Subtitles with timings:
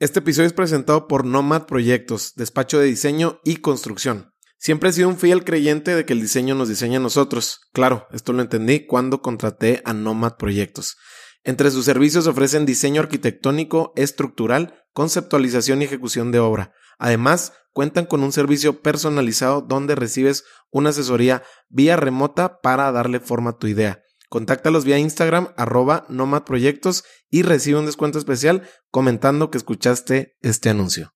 [0.00, 4.32] Este episodio es presentado por Nomad Proyectos, despacho de diseño y construcción.
[4.56, 7.68] Siempre he sido un fiel creyente de que el diseño nos diseña a nosotros.
[7.74, 10.96] Claro, esto lo entendí cuando contraté a Nomad Proyectos.
[11.44, 16.72] Entre sus servicios ofrecen diseño arquitectónico, estructural, conceptualización y ejecución de obra.
[16.98, 23.50] Además, cuentan con un servicio personalizado donde recibes una asesoría vía remota para darle forma
[23.50, 24.02] a tu idea.
[24.30, 28.62] Contáctalos vía Instagram, arroba Nomad Proyectos y recibe un descuento especial
[28.92, 31.10] comentando que escuchaste este anuncio.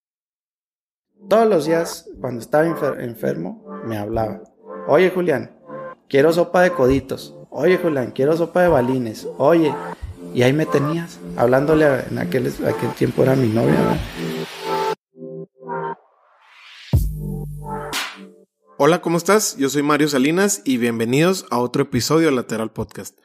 [1.28, 4.42] Todos los días, cuando estaba enfermo, me hablaba.
[4.88, 5.56] Oye, Julián,
[6.08, 7.36] quiero sopa de coditos.
[7.50, 9.28] Oye, Julián, quiero sopa de balines.
[9.38, 9.72] Oye,
[10.34, 13.78] y ahí me tenías, hablándole en aquel, aquel tiempo era mi novia.
[18.76, 19.56] Hola, ¿cómo estás?
[19.56, 23.16] Yo soy Mario Salinas y bienvenidos a otro episodio de Lateral Podcast.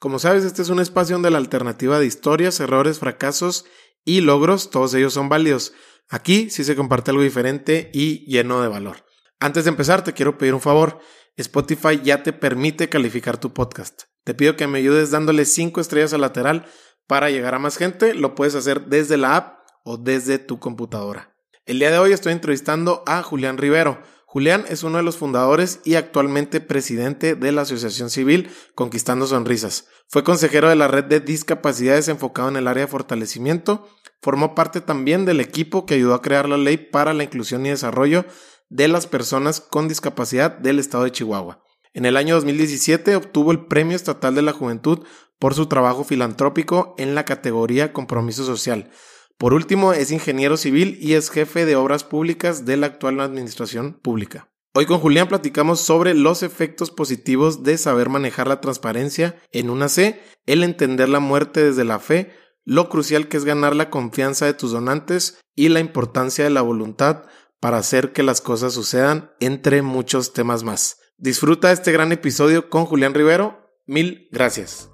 [0.00, 3.66] Como sabes, este es un espacio donde la alternativa de historias, errores, fracasos
[4.04, 5.74] y logros, todos ellos son válidos.
[6.08, 9.04] Aquí sí se comparte algo diferente y lleno de valor.
[9.38, 10.98] Antes de empezar, te quiero pedir un favor.
[11.36, 14.02] Spotify ya te permite calificar tu podcast.
[14.24, 16.66] Te pido que me ayudes dándole 5 estrellas al lateral
[17.06, 18.12] para llegar a más gente.
[18.12, 21.36] Lo puedes hacer desde la app o desde tu computadora.
[21.64, 24.02] El día de hoy estoy entrevistando a Julián Rivero.
[24.36, 29.86] Julián es uno de los fundadores y actualmente presidente de la Asociación Civil Conquistando Sonrisas.
[30.08, 33.88] Fue consejero de la red de discapacidades enfocado en el área de fortalecimiento.
[34.20, 37.70] Formó parte también del equipo que ayudó a crear la ley para la inclusión y
[37.70, 38.26] desarrollo
[38.68, 41.62] de las personas con discapacidad del estado de Chihuahua.
[41.94, 45.06] En el año 2017 obtuvo el Premio Estatal de la Juventud
[45.38, 48.90] por su trabajo filantrópico en la categoría Compromiso Social.
[49.38, 53.94] Por último, es ingeniero civil y es jefe de obras públicas de la actual administración
[53.94, 54.48] pública.
[54.74, 59.88] Hoy con Julián platicamos sobre los efectos positivos de saber manejar la transparencia en una
[59.88, 62.32] C, el entender la muerte desde la fe,
[62.64, 66.62] lo crucial que es ganar la confianza de tus donantes y la importancia de la
[66.62, 67.24] voluntad
[67.60, 70.98] para hacer que las cosas sucedan, entre muchos temas más.
[71.16, 73.66] Disfruta este gran episodio con Julián Rivero.
[73.86, 74.90] Mil gracias.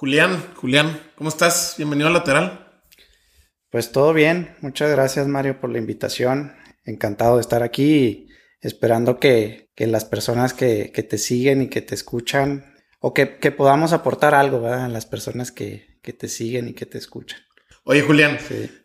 [0.00, 1.74] Julián, Julián, ¿cómo estás?
[1.76, 2.82] Bienvenido a Lateral.
[3.68, 6.54] Pues todo bien, muchas gracias Mario por la invitación.
[6.86, 8.26] Encantado de estar aquí
[8.62, 14.34] esperando que, las personas que, te siguen y que te escuchan o que, podamos aportar
[14.34, 14.86] algo ¿verdad?
[14.86, 17.40] a las personas que, te siguen y que te escuchan.
[17.84, 18.38] Oye Julián,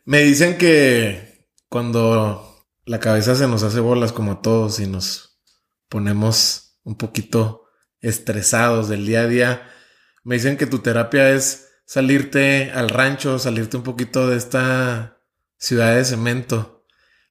[0.04, 5.42] me dicen que cuando la cabeza se nos hace bolas como a todos y nos
[5.88, 7.70] ponemos un poquito
[8.02, 9.72] estresados del día a día,
[10.26, 15.22] me dicen que tu terapia es salirte al rancho, salirte un poquito de esta
[15.58, 16.86] ciudad de cemento.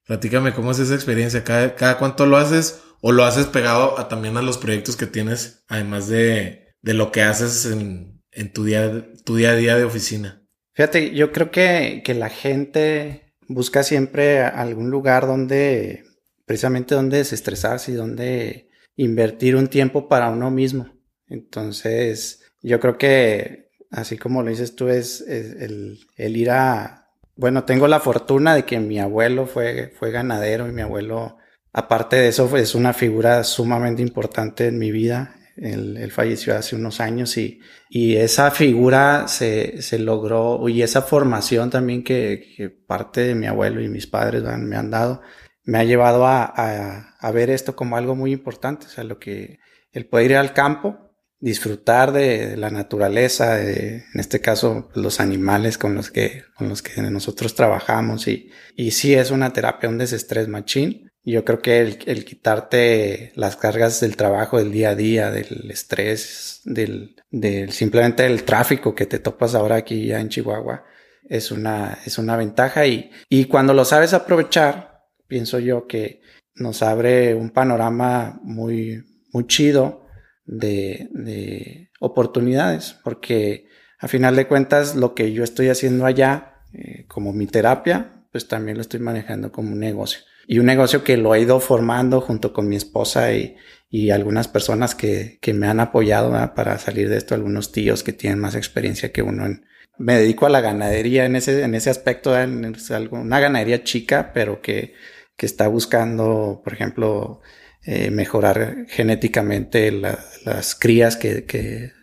[0.05, 4.37] Platícame cómo es esa experiencia, cada, cada cuánto lo haces o lo haces pegado también
[4.37, 9.11] a los proyectos que tienes, además de, de lo que haces en, en, tu, día,
[9.25, 10.41] tu día a día de oficina.
[10.73, 16.05] Fíjate, yo creo que, que la gente busca siempre algún lugar donde,
[16.45, 20.93] precisamente donde desestresarse y donde invertir un tiempo para uno mismo.
[21.27, 27.09] Entonces, yo creo que, así como lo dices tú, es, el, ir a...
[27.35, 31.37] Bueno, tengo la fortuna de que mi abuelo fue, fue ganadero y mi abuelo,
[31.73, 35.35] aparte de eso, es una figura sumamente importante en mi vida.
[35.57, 37.59] Él, falleció hace unos años y,
[37.89, 43.79] y esa figura se, se, logró, y esa formación también que, parte de mi abuelo
[43.81, 45.21] y mis padres me han dado,
[45.63, 49.19] me ha llevado a, a, a, ver esto como algo muy importante, o sea, lo
[49.19, 49.59] que
[49.93, 51.04] el poder ir al campo
[51.39, 56.81] disfrutar de, la naturaleza, de, en este caso los animales con los que, con los
[56.81, 61.09] que nosotros trabajamos y, y sí es una terapia, un desestrés machín.
[61.23, 65.71] Yo creo que el, el, quitarte las cargas del trabajo del día a día, del
[65.71, 70.83] estrés, del, del simplemente del tráfico que te topas ahora aquí ya en Chihuahua,
[71.27, 76.21] es una, es una ventaja y, y cuando lo sabes aprovechar, pienso yo que
[76.53, 80.04] nos abre un panorama muy, muy chido
[80.45, 83.67] de, de oportunidades, porque
[83.99, 88.47] a final de cuentas lo que yo estoy haciendo allá eh, como mi terapia, pues
[88.47, 90.19] también lo estoy manejando como un negocio.
[90.47, 93.55] Y un negocio que lo he ido formando junto con mi esposa y,
[93.89, 98.13] y algunas personas que, que, me han apoyado para salir de esto, algunos tíos que
[98.13, 99.65] tienen más experiencia que uno en,
[99.97, 102.75] me dedico a la ganadería en ese, en ese aspecto, en,
[103.11, 104.93] una ganadería chica, pero que,
[105.37, 107.41] que está buscando, por ejemplo,
[107.85, 111.93] eh, mejorar genéticamente las crías que,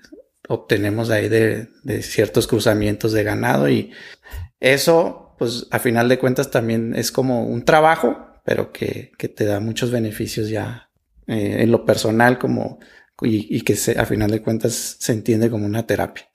[0.49, 1.69] obtenemos ahí de,
[2.03, 3.93] ciertos cruzamientos de ganado y
[4.61, 9.61] eso pues a final de cuentas también es como un trabajo pero que, te da
[9.61, 10.91] muchos beneficios ya
[11.27, 12.79] eh, en lo personal como
[13.21, 16.29] y, que a final de cuentas se entiende como una terapia.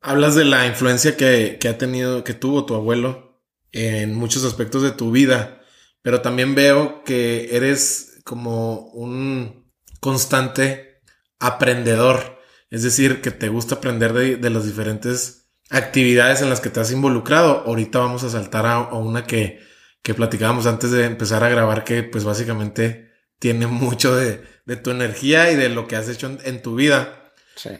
[0.00, 3.40] Hablas de la influencia que, que ha tenido, que tuvo tu abuelo
[3.72, 5.62] en muchos aspectos de tu vida,
[6.02, 11.00] pero también veo que eres como un constante
[11.38, 12.40] aprendedor,
[12.70, 16.80] es decir, que te gusta aprender de, de las diferentes actividades en las que te
[16.80, 17.62] has involucrado.
[17.66, 19.60] Ahorita vamos a saltar a, una que,
[20.02, 24.90] que platicábamos antes de empezar a grabar, que pues básicamente tiene mucho de, de tu
[24.90, 27.32] energía y de lo que has hecho en, tu vida.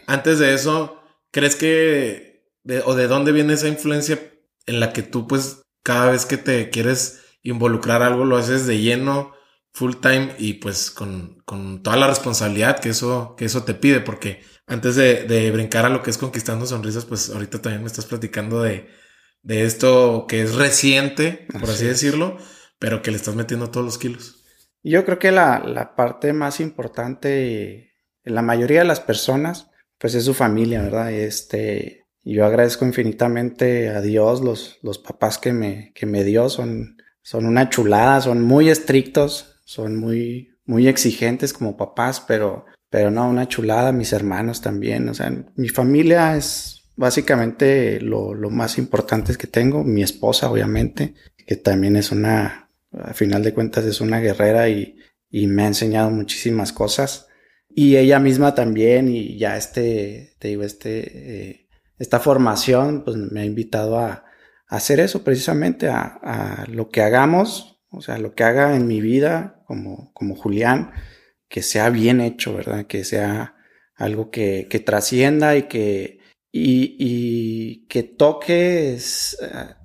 [0.06, 2.52] Antes de eso, ¿crees que,
[2.84, 4.18] o de dónde viene esa influencia
[4.66, 8.78] en la que tú pues cada vez que te quieres involucrar algo lo haces de
[8.78, 9.34] lleno,
[9.74, 14.00] full time y pues con, con toda la responsabilidad que eso, que eso te pide?
[14.00, 17.88] Porque antes de, de, brincar a lo que es conquistando sonrisas, pues ahorita también me
[17.88, 18.88] estás platicando de,
[19.42, 22.38] de esto que es reciente, por así, decirlo,
[22.78, 24.44] pero que le estás metiendo todos los kilos.
[24.82, 30.14] Yo creo que la, la parte más importante en la mayoría de las personas, pues
[30.14, 31.12] es su familia, ¿verdad?
[31.12, 36.96] Este, yo agradezco infinitamente a Dios, los, los papás que me, que me dio son,
[37.22, 42.64] son una chulada, son muy estrictos, son muy, muy exigentes como papás, pero
[42.94, 48.50] pero no, una chulada, mis hermanos también, o sea, mi familia es básicamente lo, lo
[48.50, 51.14] más importante que tengo, mi esposa obviamente,
[51.44, 54.96] que también es una, a final de cuentas es una guerrera y,
[55.28, 57.26] y me ha enseñado muchísimas cosas.
[57.68, 61.68] Y ella misma también, y ya este, te digo, este, eh,
[61.98, 64.24] esta formación, pues me ha invitado a,
[64.68, 68.86] a hacer eso precisamente, a, a, lo que hagamos, o sea, lo que haga en
[68.86, 70.92] mi vida como, como Julián,
[71.48, 72.86] que sea bien hecho, ¿verdad?
[72.86, 73.56] Que sea
[73.94, 76.18] algo que, que trascienda y que,
[76.52, 78.98] y, que toque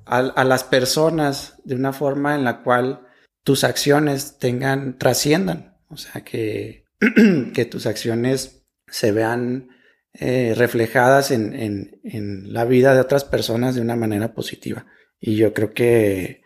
[0.06, 3.08] a, a, las personas de una forma en la cual
[3.44, 5.78] tus acciones tengan, trasciendan.
[5.90, 6.86] O sea, que,
[7.54, 9.70] que tus acciones se vean
[10.14, 14.88] eh, reflejadas en, en, en, la vida de otras personas de una manera positiva.
[15.20, 16.42] Y yo creo que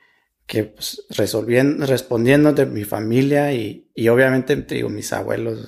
[0.54, 5.68] que pues, resolviendo, respondiendo de mi familia y, y obviamente digo mis abuelos.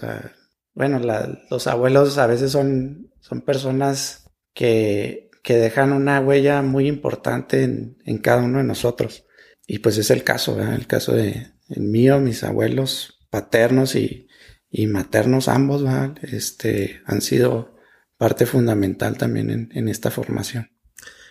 [0.75, 1.01] bueno,
[1.49, 7.97] los abuelos a veces son, son personas que, que dejan una huella muy importante en,
[8.05, 9.25] en, cada uno de nosotros.
[9.65, 14.27] Y pues es el caso, el caso de el mío, mis abuelos paternos y,
[14.69, 15.83] y maternos ambos,
[16.21, 17.75] este, han sido
[18.17, 20.69] parte fundamental también en, en esta formación.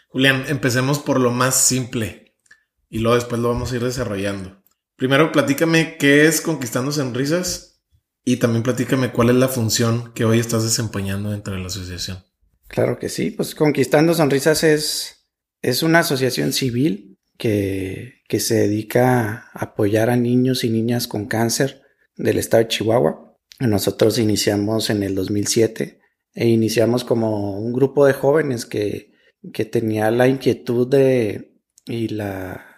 [0.08, 2.23] Julián, empecemos por lo más simple
[2.94, 4.62] y luego después lo vamos a ir desarrollando.
[4.94, 7.82] Primero, platícame qué es Conquistando Sonrisas
[8.24, 12.22] y también platícame cuál es la función que hoy estás desempeñando dentro de la asociación.
[12.68, 15.26] Claro que sí, pues Conquistando Sonrisas es,
[15.60, 21.26] es una asociación civil que, que se dedica a apoyar a niños y niñas con
[21.26, 21.82] cáncer
[22.14, 23.36] del estado de Chihuahua.
[23.58, 25.98] Nosotros iniciamos en el 2007
[26.34, 29.10] e iniciamos como un grupo de jóvenes que,
[29.52, 32.73] que tenía la inquietud de, y la,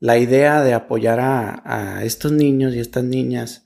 [0.00, 3.64] la idea de apoyar a, estos niños y estas niñas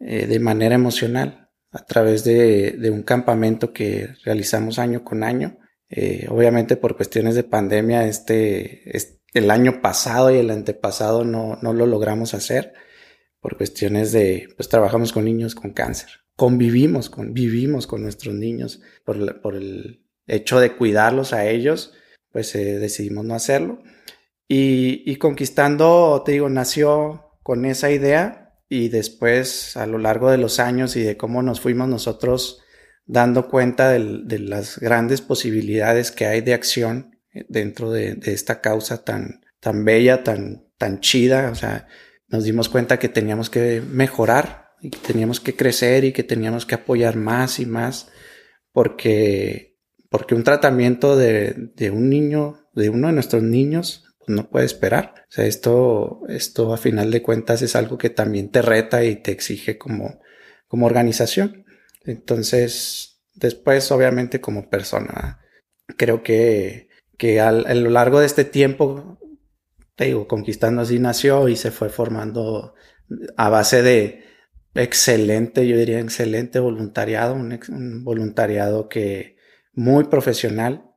[0.00, 5.58] eh, de manera emocional a través de, un campamento que realizamos año con año.
[5.88, 8.82] Eh, obviamente por cuestiones de pandemia, este,
[9.34, 12.72] el año pasado y el antepasado no, no lo logramos hacer
[13.40, 18.80] por cuestiones de, pues trabajamos con niños con cáncer, convivimos con, vivimos con nuestros niños
[19.04, 19.16] por,
[19.54, 21.92] el hecho de cuidarlos a ellos,
[22.30, 23.82] pues eh, decidimos no hacerlo.
[24.54, 30.60] Y, Conquistando, te digo, nació con esa idea y después a lo largo de los
[30.60, 32.60] años y de cómo nos fuimos nosotros
[33.06, 39.40] dando cuenta de, las grandes posibilidades que hay de acción dentro de, esta causa tan,
[39.58, 41.50] tan bella, tan, tan chida.
[41.50, 41.88] O sea,
[42.28, 46.66] nos dimos cuenta que teníamos que mejorar y que teníamos que crecer y que teníamos
[46.66, 48.08] que apoyar más y más
[48.70, 49.78] porque,
[50.10, 55.14] porque un tratamiento de, de un niño, de uno de nuestros niños, no puede esperar.
[55.28, 59.16] O sea, esto, esto a final de cuentas es algo que también te reta y
[59.16, 60.20] te exige como,
[60.66, 61.64] como organización.
[62.04, 65.40] Entonces, después, obviamente, como persona,
[65.96, 66.88] creo que,
[67.18, 69.18] que a lo largo de este tiempo,
[69.96, 72.74] te digo, conquistando así nació y se fue formando
[73.36, 74.24] a base de
[74.74, 79.36] excelente, yo diría excelente voluntariado, un, un voluntariado que
[79.74, 80.92] muy profesional,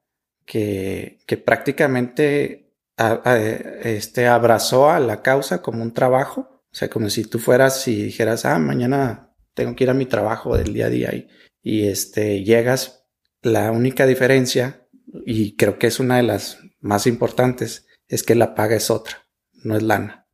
[0.46, 2.65] que, que prácticamente
[2.98, 6.64] este, abrazó a la causa como un trabajo.
[6.72, 10.06] O sea, como si tú fueras y dijeras, ah, mañana tengo que ir a mi
[10.06, 11.28] trabajo del día a día y,
[11.62, 13.08] y este, llegas.
[13.42, 14.88] La única diferencia,
[15.26, 19.28] y creo que es una de las más importantes, es que la paga es otra,
[19.64, 20.28] no es lana.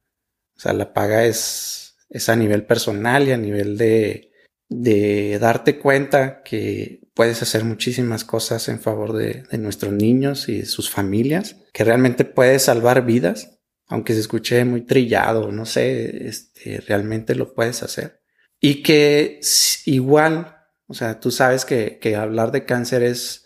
[0.56, 4.32] O sea, la paga es, es a nivel personal y a nivel de,
[4.70, 10.90] de darte cuenta que puedes hacer muchísimas cosas en favor de, nuestros niños y sus
[10.90, 17.36] familias, que realmente puedes salvar vidas, aunque se escuche muy trillado, no sé, este, realmente
[17.36, 18.24] lo puedes hacer.
[18.60, 19.40] Y que
[19.86, 23.46] igual, o sea, tú sabes que, que hablar de cáncer es,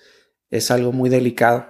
[0.50, 1.70] es algo muy delicado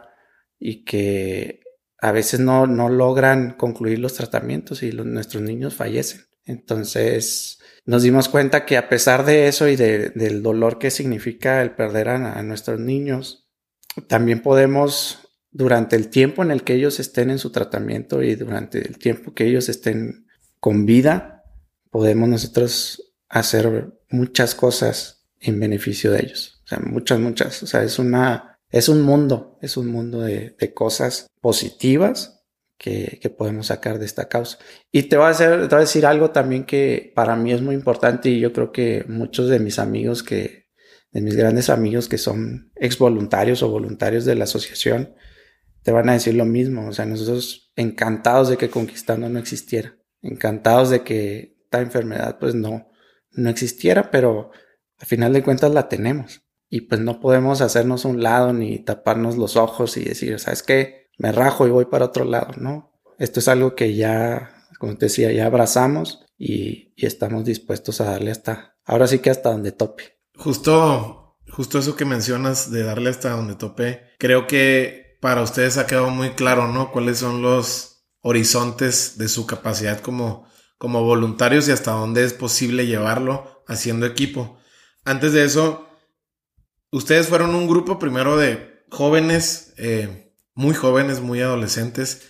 [0.60, 1.62] y que
[1.98, 6.22] a veces no, no logran concluir los tratamientos y nuestros niños fallecen.
[6.46, 11.72] Entonces nos dimos cuenta que a pesar de eso y del dolor que significa el
[11.72, 13.48] perder a, nuestros niños,
[14.08, 15.20] también podemos,
[15.52, 19.34] durante el tiempo en el que ellos estén en su tratamiento y durante el tiempo
[19.34, 20.28] que ellos estén
[20.60, 21.44] con vida,
[21.92, 26.62] podemos nosotros hacer muchas cosas en beneficio de ellos.
[26.66, 27.62] O sea, muchas, muchas.
[27.62, 32.35] O sea, es una, es un mundo, es un mundo de, cosas positivas
[32.78, 34.58] que, podemos sacar de esta causa.
[34.92, 37.62] Y te voy, a hacer, te voy a decir algo también que para mí es
[37.62, 40.68] muy importante y yo creo que muchos de mis amigos que,
[41.12, 45.16] de mis grandes amigos que son ex voluntarios o voluntarios de la asociación,
[45.84, 46.88] te van a decir lo mismo.
[46.88, 52.56] O sea, nosotros encantados de que Conquistando no existiera, encantados de que esta enfermedad pues
[52.56, 52.90] no,
[53.32, 54.52] no existiera, pero
[54.98, 56.42] al final de cuentas la tenemos.
[56.70, 61.05] Y pues no podemos hacernos un lado ni taparnos los ojos y decir, ¿sabes qué?
[61.18, 62.92] Me rajo y voy para otro lado, ¿no?
[63.18, 68.32] Esto es algo que ya, como te decía, ya abrazamos y, estamos dispuestos a darle
[68.32, 70.20] hasta, ahora sí que hasta donde tope.
[70.36, 75.88] Justo, justo eso que mencionas de darle hasta donde tope, creo que para ustedes ha
[75.88, 76.92] quedado muy claro, ¿no?
[76.92, 82.88] Cuáles son los horizontes de su capacidad como, como voluntarios y hasta dónde es posible
[82.88, 84.58] llevarlo haciendo equipo.
[85.04, 85.88] Antes de eso,
[86.92, 90.25] ustedes fueron un grupo primero de jóvenes, eh,
[90.56, 92.24] muy jóvenes, muy adolescentes,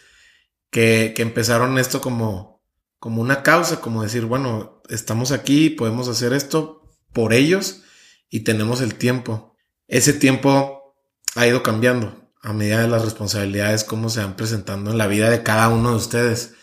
[0.72, 2.62] que, empezaron esto como,
[3.00, 6.82] como una causa, como decir, bueno, estamos aquí, podemos hacer esto
[7.14, 7.84] por ellos
[8.30, 9.56] y tenemos el tiempo.
[9.88, 10.98] Ese tiempo
[11.36, 15.30] ha ido cambiando a medida de las responsabilidades, cómo se van presentando en la vida
[15.30, 16.56] de cada uno de ustedes.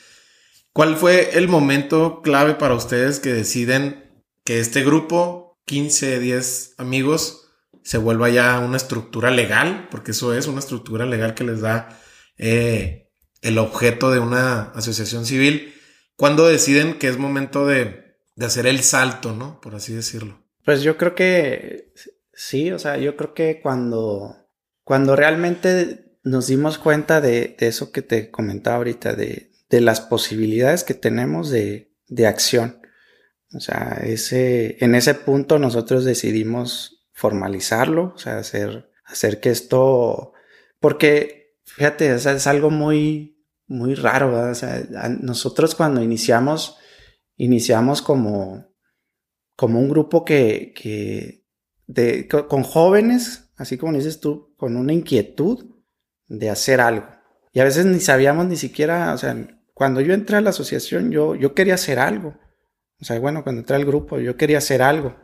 [0.72, 7.41] ¿Cuál fue el momento clave para ustedes que deciden que este grupo, 15, 10 amigos,
[7.82, 12.00] se vuelva ya una estructura legal, porque eso es una estructura legal que les da
[12.38, 13.10] eh,
[13.42, 15.74] el objeto de una asociación civil,
[16.16, 19.60] cuando deciden que es momento de, de, hacer el salto, ¿no?
[19.60, 20.44] Por así decirlo.
[20.64, 21.92] Pues yo creo que
[22.32, 24.36] sí, o sea, yo creo que cuando,
[24.84, 30.84] cuando realmente nos dimos cuenta de, eso que te comentaba ahorita, de, de las posibilidades
[30.84, 32.80] que tenemos de, de acción.
[33.54, 40.32] O sea, ese, en ese punto nosotros decidimos formalizarlo, o sea, hacer, hacer que esto,
[40.80, 44.50] porque, fíjate, es algo muy, muy raro.
[44.50, 44.82] O sea,
[45.20, 46.78] nosotros cuando iniciamos,
[47.36, 48.66] iniciamos como,
[49.54, 51.46] como un grupo que, que
[51.86, 55.76] de, con jóvenes, así como dices tú, con una inquietud
[56.26, 57.06] de hacer algo.
[57.52, 59.36] Y a veces ni sabíamos ni siquiera, o sea,
[59.74, 62.34] cuando yo entré a la asociación, yo, yo quería hacer algo.
[63.00, 65.21] O sea, bueno, cuando entré al grupo, yo quería hacer algo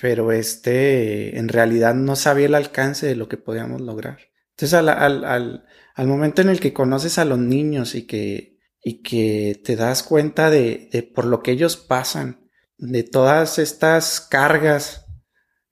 [0.00, 4.18] pero este en realidad no sabía el alcance de lo que podíamos lograr.
[4.50, 5.64] Entonces al, al,
[5.94, 10.02] al, momento en el que conoces a los niños y que, y que te das
[10.02, 15.06] cuenta de, de por lo que ellos pasan, de todas estas cargas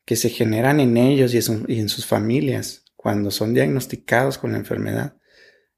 [0.04, 1.38] que se generan en ellos y,
[1.73, 5.16] y en sus familias cuando son diagnosticados con la enfermedad,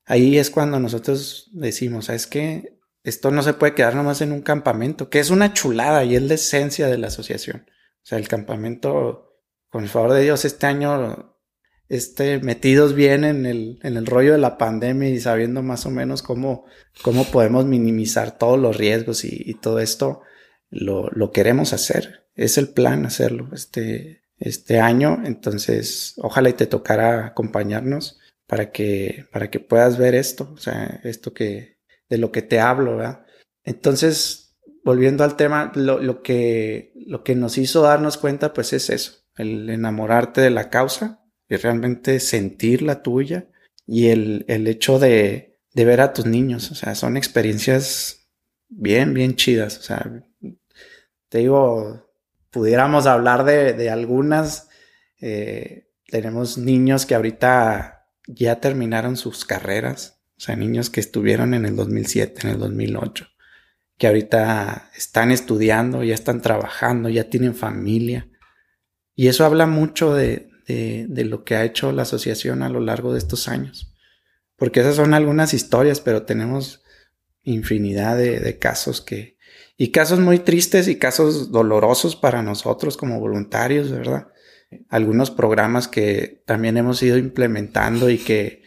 [0.06, 2.78] ahí es cuando nosotros decimos, ¿sabes qué?
[3.04, 6.22] Esto no se puede quedar nomás en un campamento, que es una chulada y es
[6.22, 7.66] la esencia de la asociación.
[8.10, 9.36] O sea, el campamento,
[9.68, 11.36] con el favor de Dios, este año,
[11.88, 15.90] este, metidos bien en el, en el rollo de la pandemia y sabiendo más o
[15.90, 16.64] menos cómo,
[17.02, 20.22] cómo podemos minimizar todos los riesgos y, todo esto,
[20.70, 22.26] lo, lo, queremos hacer.
[22.34, 25.22] Es el plan hacerlo este, este año.
[25.24, 31.00] Entonces, ojalá y te tocara acompañarnos para que, para que puedas ver esto, o sea,
[31.04, 33.24] esto que, de lo que te hablo, ¿verdad?
[33.62, 34.39] Entonces,
[34.84, 39.68] volviendo al tema, lo, que, lo que nos hizo darnos cuenta, pues es eso, el
[39.70, 43.48] enamorarte de la causa y realmente sentir la tuya
[43.86, 48.28] y el, el hecho de, de ver a tus niños, o sea, son experiencias
[48.68, 50.24] bien, bien chidas, o sea,
[51.28, 52.08] te digo,
[52.50, 54.68] pudiéramos hablar de, de algunas,
[55.20, 61.66] eh, tenemos niños que ahorita ya terminaron sus carreras, o sea, niños que estuvieron en
[61.66, 63.29] el 2007, en el 2008
[64.00, 68.30] que ahorita están estudiando, ya están trabajando, ya tienen familia.
[69.14, 73.12] Y eso habla mucho de, de, lo que ha hecho la asociación a lo largo
[73.12, 73.92] de estos años.
[74.56, 76.82] Porque esas son algunas historias, pero tenemos
[77.42, 79.36] infinidad de, casos que...
[79.76, 84.28] Y casos muy tristes y casos dolorosos para nosotros como voluntarios, ¿verdad?
[84.88, 88.62] algunos programas que también hemos ido implementando y que,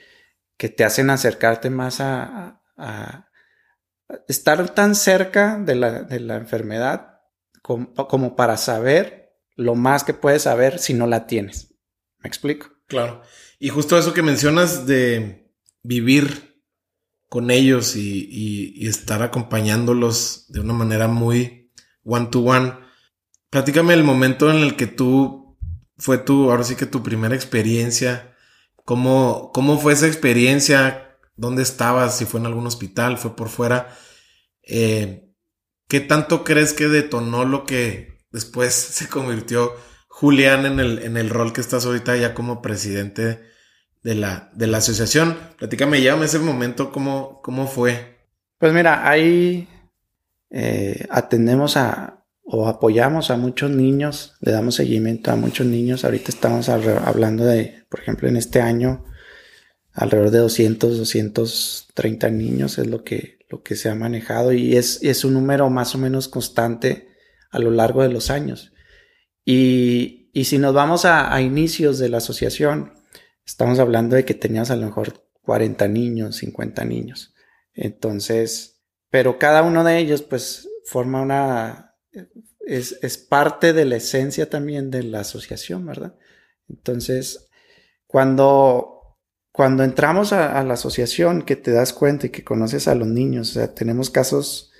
[0.57, 2.61] que te hacen acercarte más a,
[4.27, 7.19] estar tan cerca de la, de la enfermedad
[7.61, 11.75] como, como, para saber lo más que puedes saber si no la tienes.
[12.19, 12.67] ¿Me explico?
[12.87, 13.21] Claro.
[13.59, 15.51] Y justo eso que mencionas de
[15.83, 16.61] vivir
[17.29, 21.71] con ellos y, y, estar acompañándolos de una manera muy
[22.03, 22.73] one to one.
[23.49, 25.57] Platícame el momento en el que tú
[25.97, 28.35] fue tu, ahora sí que tu primera experiencia.
[28.85, 31.12] ¿Cómo, cómo fue esa experiencia?
[31.35, 32.17] ¿Dónde estabas?
[32.17, 33.95] Si fue en algún hospital, fue por fuera.
[34.63, 35.29] Eh,
[35.87, 39.73] ¿Qué tanto crees que detonó lo que después se convirtió
[40.07, 43.41] Julián en el, en el rol que estás ahorita ya como presidente
[44.03, 45.37] de la, de la asociación?
[45.57, 48.27] Platícame, llévame ese momento, ¿cómo, cómo fue?
[48.57, 49.67] Pues mira, ahí
[50.49, 56.03] eh, atendemos a o apoyamos a muchos niños, le damos seguimiento a muchos niños.
[56.03, 59.05] Ahorita estamos hablando de, por ejemplo, en este año,
[59.93, 65.01] alrededor de 200, 230 niños es lo que, lo que se ha manejado y es,
[65.03, 67.09] es un número más o menos constante
[67.51, 68.73] a lo largo de los años.
[69.45, 72.93] Y, y si nos vamos a, inicios de la asociación,
[73.45, 77.35] estamos hablando de que tenías a lo mejor 40 niños, 50 niños.
[77.75, 78.81] Entonces,
[79.11, 81.95] pero cada uno de ellos pues forma una,
[82.65, 86.15] es, es parte de la esencia también de la asociación, ¿verdad?
[86.67, 87.49] Entonces,
[88.07, 88.92] cuando
[89.53, 93.51] cuando entramos a, la asociación, que te das cuenta y que conoces a los niños,
[93.51, 94.71] o sea, tenemos casos,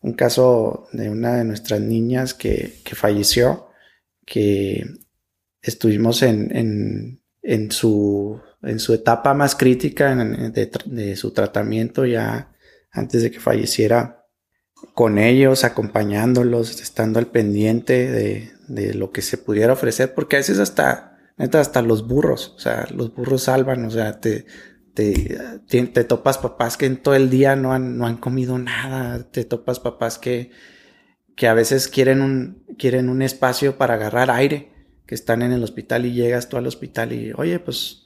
[0.00, 3.68] un caso de una de nuestras niñas que, que falleció,
[4.24, 4.86] que
[5.60, 12.54] estuvimos en, en, su, en su etapa más crítica de, de, su tratamiento ya
[12.90, 14.24] antes de que falleciera,
[14.94, 20.38] con ellos, acompañándolos, estando al pendiente de, de lo que se pudiera ofrecer, porque a
[20.38, 24.46] veces hasta Neta, hasta los burros, o sea, los burros salvan, o sea, te,
[24.94, 29.30] te, te, topas papás que en todo el día no han, no han comido nada,
[29.30, 30.50] te topas papás que,
[31.34, 34.70] que a veces quieren un, quieren un espacio para agarrar aire,
[35.06, 38.02] que están en el hospital y llegas tú al hospital y, oye, pues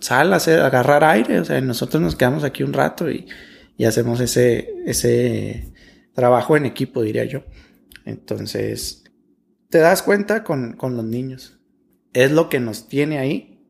[0.00, 3.26] sal a, hacer, agarrar aire, o sea, nosotros nos quedamos aquí un rato y,
[3.76, 5.74] y hacemos ese, ese
[6.14, 7.44] trabajo en equipo, diría yo.
[8.06, 9.04] Entonces,
[9.68, 11.57] te das cuenta con, con los niños
[12.12, 13.60] es lo que nos tiene ahí.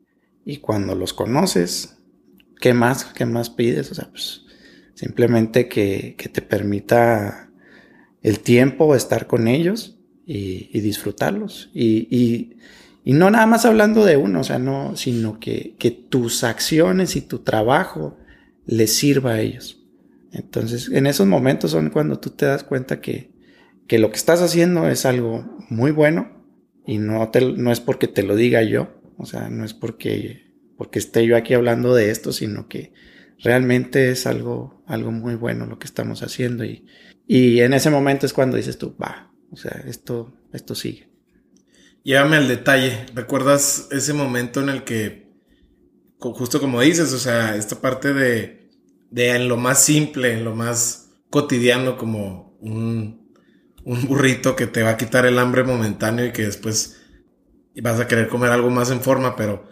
[0.45, 1.99] Y cuando los conoces,
[2.61, 3.91] ¿qué más, qué más pides?
[3.91, 4.43] O sea, pues
[4.95, 7.51] simplemente que, que te permita
[8.23, 11.71] el tiempo estar con ellos y, y disfrutarlos.
[11.75, 12.57] Y, y,
[13.05, 17.15] y, no nada más hablando de uno, o sea, no, sino que, que tus acciones
[17.17, 18.17] y tu trabajo
[18.67, 19.85] les sirva a ellos.
[20.33, 23.31] Entonces, en esos momentos son cuando tú te das cuenta que,
[23.87, 26.38] que lo que estás haciendo es algo muy bueno
[26.89, 30.55] y no, te, no es porque te lo diga yo, o sea, no es porque,
[30.79, 32.95] porque esté yo aquí hablando de esto, sino que
[33.41, 36.87] realmente es algo, algo muy bueno lo que estamos haciendo y,
[37.27, 41.11] y en ese momento es cuando dices tú, va, o sea, esto, esto sigue.
[42.05, 45.31] Llévame al detalle, ¿recuerdas ese momento en el que,
[46.19, 48.71] justo como dices, o sea, esta parte de,
[49.11, 53.28] de en lo más simple, en lo más cotidiano, como un,
[53.89, 57.01] un burrito que te va a quitar el hambre momentáneo y que después
[57.81, 59.65] vas a querer comer algo más en forma, pero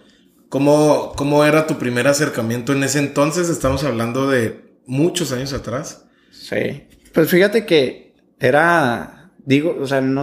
[0.48, 3.50] ¿cómo, cómo era tu primer acercamiento en ese entonces?
[3.50, 6.06] Estamos hablando de muchos años atrás.
[6.30, 10.22] Sí, pues fíjate que era, digo, o sea, no,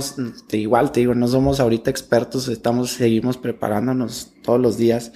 [0.53, 5.11] igual te digo, no somos ahorita expertos, estamos, seguimos preparándonos todos los días,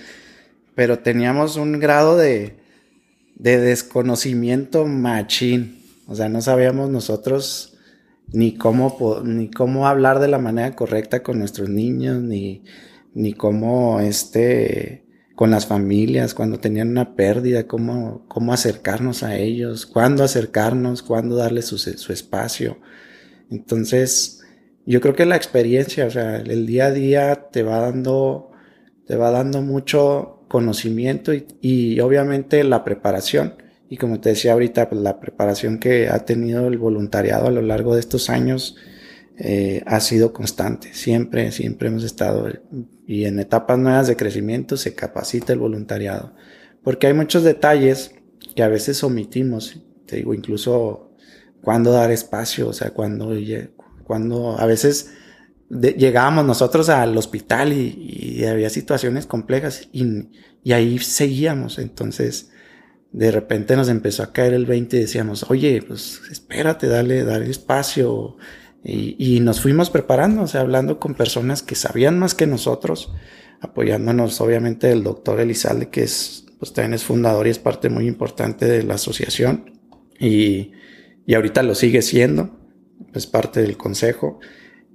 [0.76, 2.60] pero teníamos un grado de,
[3.34, 7.67] de desconocimiento machín, o sea, no sabíamos nosotros
[8.34, 12.64] ni cómo, ni cómo hablar de la manera correcta con nuestros niños, ni,
[13.14, 19.86] ni cómo este, con las familias cuando tenían una pérdida, cómo, cómo acercarnos a ellos,
[19.86, 22.80] cuándo acercarnos, cuándo darles su, su espacio.
[23.50, 24.42] Entonces,
[24.86, 28.52] yo creo que la experiencia, o sea, el día a día te va dando,
[29.06, 33.54] te va dando mucho conocimiento y, y obviamente la preparación
[33.90, 37.62] y como te decía ahorita, pues, la preparación que ha tenido el voluntariado a lo
[37.62, 38.76] largo de estos años
[39.38, 40.94] eh, ha sido constante.
[40.94, 42.50] Siempre, siempre hemos estado
[43.06, 46.34] y en etapas nuevas de crecimiento se capacita el voluntariado.
[46.84, 48.16] Porque hay muchos detalles
[48.56, 49.82] que a veces omitimos.
[50.06, 51.12] Te digo, incluso
[51.62, 53.34] cuándo dar espacio, o sea, cuando,
[54.04, 55.12] cuando a veces
[55.70, 60.30] llegábamos nosotros al hospital y, y había situaciones complejas y,
[60.64, 61.78] y ahí seguíamos.
[61.78, 62.50] Entonces,
[63.12, 67.50] de repente nos empezó a caer el 20 y decíamos, oye, pues espérate, dale, dale
[67.50, 68.38] espacio.
[68.84, 73.12] Y, nos fuimos preparando, o sea, hablando con personas que sabían más que nosotros,
[73.60, 78.08] apoyándonos obviamente del doctor Elizalde, que es, pues también es fundador y es parte muy
[78.08, 79.78] importante de la asociación.
[80.20, 80.72] Y,
[81.26, 82.58] y ahorita lo sigue siendo,
[83.14, 84.40] es parte del consejo.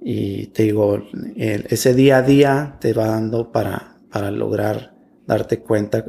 [0.01, 1.03] Y te digo,
[1.35, 4.95] ese día a día te va dando para, para lograr
[5.27, 6.03] darte cuenta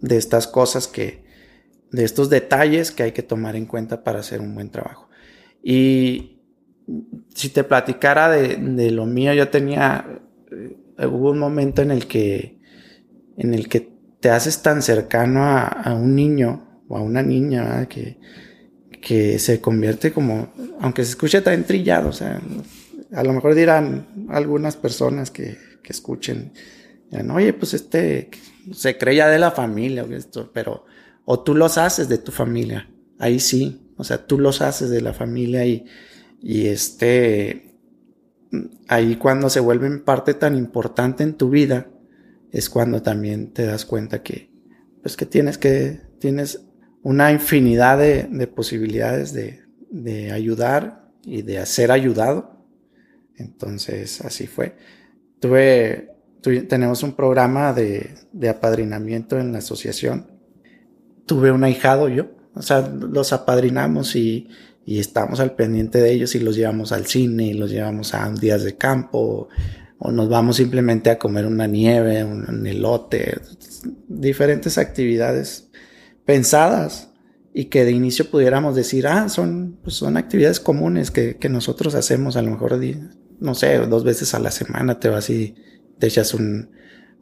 [0.00, 1.24] de estas cosas que,
[1.90, 5.08] de estos detalles que hay que tomar en cuenta para hacer un buen trabajo.
[5.62, 6.40] Y
[7.34, 12.06] si te platicara de, de lo mío, yo tenía, eh, hubo un momento en el
[12.06, 12.60] que,
[13.36, 17.86] en el que te haces tan cercano a, a un niño o a una niña
[17.88, 18.18] que,
[19.00, 22.40] que se convierte como, aunque se escuche tan trillado, o sea,
[23.12, 26.52] a lo mejor dirán algunas personas que, que escuchen,
[27.32, 28.30] oye, pues este
[28.72, 30.84] se cree ya de la familia, esto, pero
[31.24, 35.00] o tú los haces de tu familia, ahí sí, o sea, tú los haces de
[35.00, 35.86] la familia y,
[36.40, 37.78] y este,
[38.88, 41.88] ahí cuando se vuelven parte tan importante en tu vida,
[42.52, 44.50] es cuando también te das cuenta que,
[45.02, 46.64] pues que tienes que, tienes
[47.02, 52.64] una infinidad de, de posibilidades de, de ayudar y de ser ayudado.
[53.36, 54.76] Entonces, así fue.
[55.40, 56.15] Tuve,
[56.68, 60.36] tenemos un programa de, de apadrinamiento en la asociación
[61.26, 62.28] tuve un ahijado yo.
[62.54, 64.48] O sea, los apadrinamos y,
[64.86, 68.30] y estamos al pendiente de ellos y los llevamos al cine y los llevamos a
[68.30, 69.48] días de campo
[69.98, 73.40] o nos vamos simplemente a comer una nieve, un, elote,
[74.08, 75.68] diferentes actividades
[76.24, 77.10] pensadas
[77.52, 81.94] y que de inicio pudiéramos decir, ah, son, pues son actividades comunes que, que, nosotros
[81.94, 82.78] hacemos a lo mejor,
[83.40, 85.54] no sé, dos veces a la semana te vas y
[85.98, 86.70] te echas un,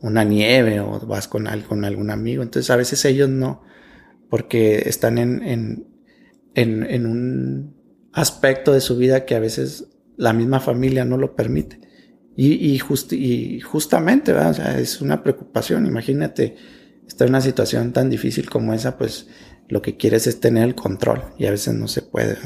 [0.00, 2.42] una nieve o vas con, con algún amigo.
[2.42, 3.62] Entonces a veces ellos no,
[4.30, 5.86] porque están en, en,
[6.54, 7.76] en, en un
[8.12, 11.80] aspecto de su vida que a veces la misma familia no lo permite.
[12.36, 12.80] Y, y,
[13.12, 14.50] y justamente, ¿verdad?
[14.50, 15.86] O sea, es una preocupación.
[15.86, 16.56] Imagínate
[17.06, 19.28] estar en una situación tan difícil como esa, pues
[19.68, 22.36] lo que quieres es tener el control y a veces no se puede.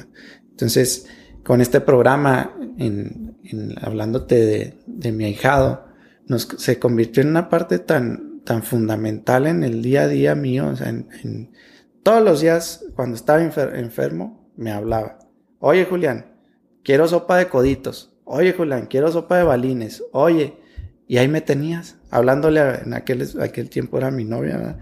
[0.50, 1.06] Entonces,
[1.44, 5.87] con este programa, en, en hablándote de, de, mi ahijado,
[6.28, 10.68] nos, se convirtió en una parte tan, tan fundamental en el día a día mío,
[10.68, 11.50] o sea, en, en
[12.02, 15.18] todos los días, cuando estaba enfermo, me hablaba.
[15.58, 16.26] Oye, Julián,
[16.82, 18.14] quiero sopa de coditos.
[18.24, 20.02] Oye, Julián, quiero sopa de balines.
[20.12, 20.56] Oye,
[21.06, 24.78] y ahí me tenías, hablándole en aquel, aquel tiempo era mi novia,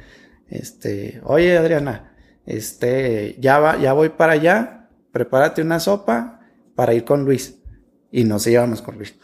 [0.48, 6.40] Este, oye, Adriana, este, ya va, ya voy para allá, prepárate una sopa
[6.74, 7.58] para ir con Luis.
[8.10, 9.16] Y nos íbamos con Luis.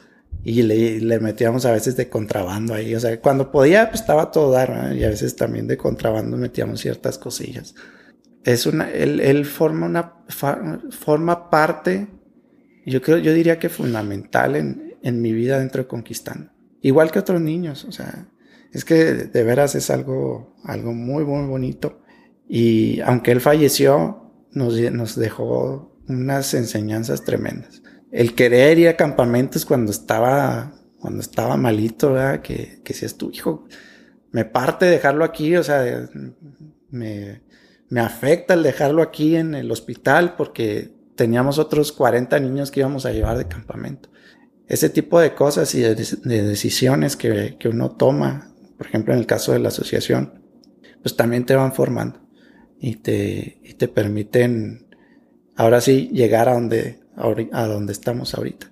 [0.44, 2.94] Y le, le metíamos a veces de contrabando ahí.
[2.94, 6.80] O sea, cuando podía, pues estaba todo dar, y a veces también de contrabando metíamos
[6.80, 7.74] ciertas cosillas.
[8.44, 10.24] Es una, él, él forma una,
[10.90, 12.08] forma parte,
[12.84, 16.50] yo creo, yo diría que fundamental en, en mi vida dentro de Conquistando.
[16.80, 18.26] Igual que otros niños, o sea,
[18.72, 22.00] es que de veras es algo, algo muy, muy bonito.
[22.48, 27.81] Y aunque él falleció, nos, nos dejó unas enseñanzas tremendas
[28.12, 32.42] el querer ir a campamentos cuando estaba, cuando estaba malito, ¿verdad?
[32.42, 33.64] Que, que si es tu hijo,
[34.30, 36.08] me parte dejarlo aquí, o sea,
[36.90, 37.42] me,
[37.88, 43.04] me afecta el dejarlo aquí en el hospital porque teníamos otros 40 niños que íbamos
[43.06, 44.08] a llevar de campamento.
[44.66, 49.20] Ese tipo de cosas y de, de decisiones que, que, uno toma, por ejemplo en
[49.20, 50.40] el caso de la asociación,
[51.02, 52.20] pues también te van formando
[52.80, 54.86] y te, y te permiten
[55.56, 58.70] ahora sí llegar a donde, a donde estamos ahorita.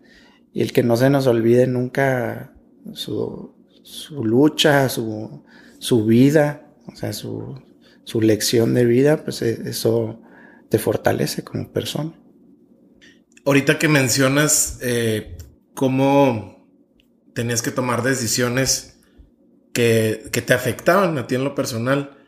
[0.52, 2.52] Y el que no se nos olvide nunca
[2.92, 5.44] su, su lucha, su,
[5.78, 7.60] su vida, o sea, su,
[8.04, 10.20] su lección de vida, pues e, eso
[10.68, 12.12] te fortalece como persona.
[13.44, 15.36] Ahorita que mencionas eh,
[15.74, 16.68] cómo
[17.34, 18.98] tenías que tomar decisiones
[19.72, 22.18] que, que, te afectaban a ti en lo personal,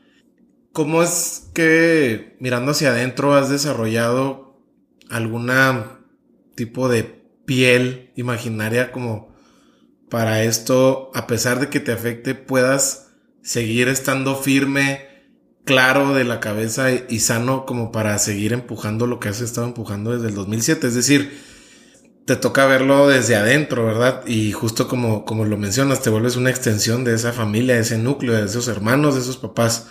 [0.73, 4.61] ¿cómo es que mirando hacia adentro has desarrollado
[5.11, 6.02] alguna
[6.55, 9.33] tipo de piel imaginaria como
[10.09, 13.09] para esto, a pesar de que te afecte, puedas
[13.43, 15.09] seguir estando firme,
[15.65, 20.13] claro de la cabeza y sano como para seguir empujando lo que has estado empujando
[20.13, 20.87] desde el 2007.
[20.87, 21.41] Es decir,
[22.27, 24.27] te toca verlo desde adentro, ¿verdad?
[24.27, 27.99] Y justo como, como lo mencionas, te vuelves una extensión de esa familia, de ese
[27.99, 29.89] núcleo, de esos hermanos, de esos papás.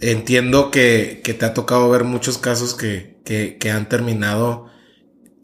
[0.00, 4.66] Entiendo que, que te ha tocado ver muchos casos que, que, que han terminado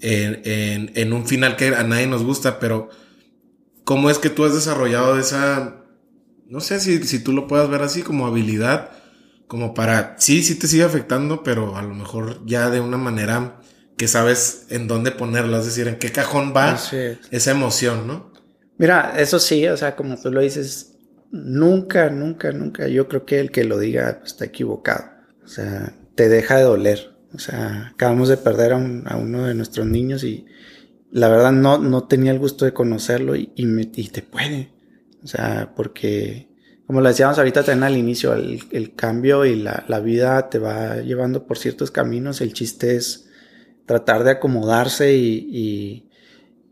[0.02, 2.90] en, en, un final que a nadie nos gusta, pero
[3.84, 5.84] ¿cómo es que tú has desarrollado esa,
[6.46, 8.90] no sé si, si tú lo puedas ver así como habilidad,
[9.46, 13.60] como para, sí, sí te sigue afectando, pero a lo mejor ya de una manera
[13.96, 16.78] que sabes en dónde ponerla, es decir, en qué cajón va
[17.30, 18.32] esa emoción, ¿no?
[18.78, 20.94] Mira, eso sí, o sea, como tú lo dices,
[21.30, 25.04] nunca, nunca, nunca, yo creo que el que lo diga está equivocado.
[25.44, 27.11] O sea, te deja de doler.
[27.34, 30.46] O sea, acabamos de perder a, uno de nuestros niños y
[31.10, 34.72] la verdad no, no tenía el gusto de conocerlo y, y te puede.
[35.22, 36.48] O sea, porque
[36.86, 40.96] como lo decíamos ahorita también al inicio, el, cambio y la, la, vida te va
[40.96, 42.40] llevando por ciertos caminos.
[42.40, 43.30] El chiste es
[43.86, 46.08] tratar de acomodarse y,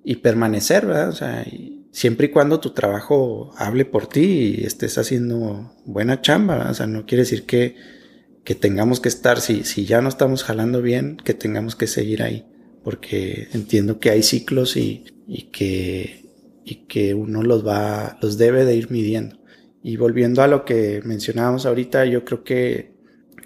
[0.05, 1.09] y, permanecer, ¿verdad?
[1.09, 1.47] O sea,
[1.93, 6.73] siempre y cuando tu trabajo hable por ti y estés haciendo buena chamba, ¿verdad?
[6.73, 7.77] O sea, no quiere decir que,
[8.45, 12.23] que tengamos que estar, si, si ya no estamos jalando bien, que tengamos que seguir
[12.23, 12.47] ahí.
[12.83, 16.25] Porque entiendo que hay ciclos y, y que,
[16.65, 19.39] y que uno los va, los debe de ir midiendo.
[19.83, 22.95] Y volviendo a lo que mencionábamos ahorita, yo creo que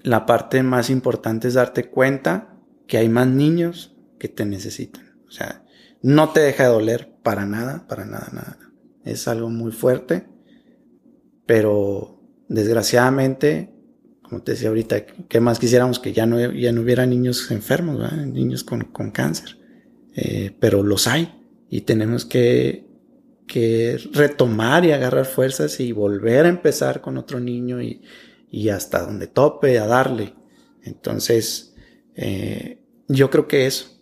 [0.03, 5.19] la parte más importante es darte cuenta que hay más niños que te necesitan.
[5.27, 5.65] O sea,
[6.03, 8.59] no te deja de doler para nada, para nada, nada.
[9.05, 10.27] Es algo muy fuerte,
[11.47, 13.74] pero desgraciadamente,
[14.35, 18.13] como te decía ahorita, ¿qué más quisiéramos que ya no, ya no hubiera niños enfermos,
[18.27, 19.59] niños con, con cáncer?
[20.17, 21.33] Eh, pero los hay
[21.71, 22.85] y tenemos que
[23.47, 28.03] que retomar y agarrar fuerzas y volver a empezar con otro niño y,
[28.51, 30.35] y hasta donde tope a darle.
[30.83, 31.75] Entonces,
[32.17, 34.01] eh, yo creo que eso.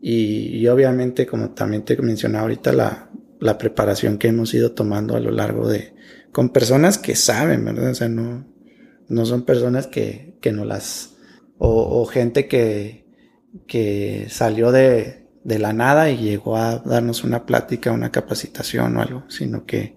[0.00, 3.10] Y, y, obviamente, como también te mencionaba ahorita, la,
[3.40, 5.94] la, preparación que hemos ido tomando a lo largo de,
[6.32, 7.90] con personas que saben, ¿verdad?
[7.90, 8.46] O sea, no,
[9.08, 11.16] no son personas que, que no las,
[11.58, 13.06] o, gente que,
[13.66, 19.02] que salió de, de la nada y llegó a darnos una plática, una capacitación o
[19.02, 19.96] algo, sino que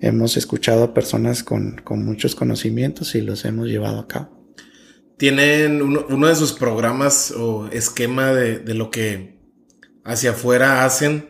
[0.00, 4.38] hemos escuchado a personas con, muchos conocimientos y los hemos llevado a cabo.
[5.16, 9.40] Tienen uno, de sus programas o esquema de, de, lo que
[10.04, 11.28] hacia afuera hacen,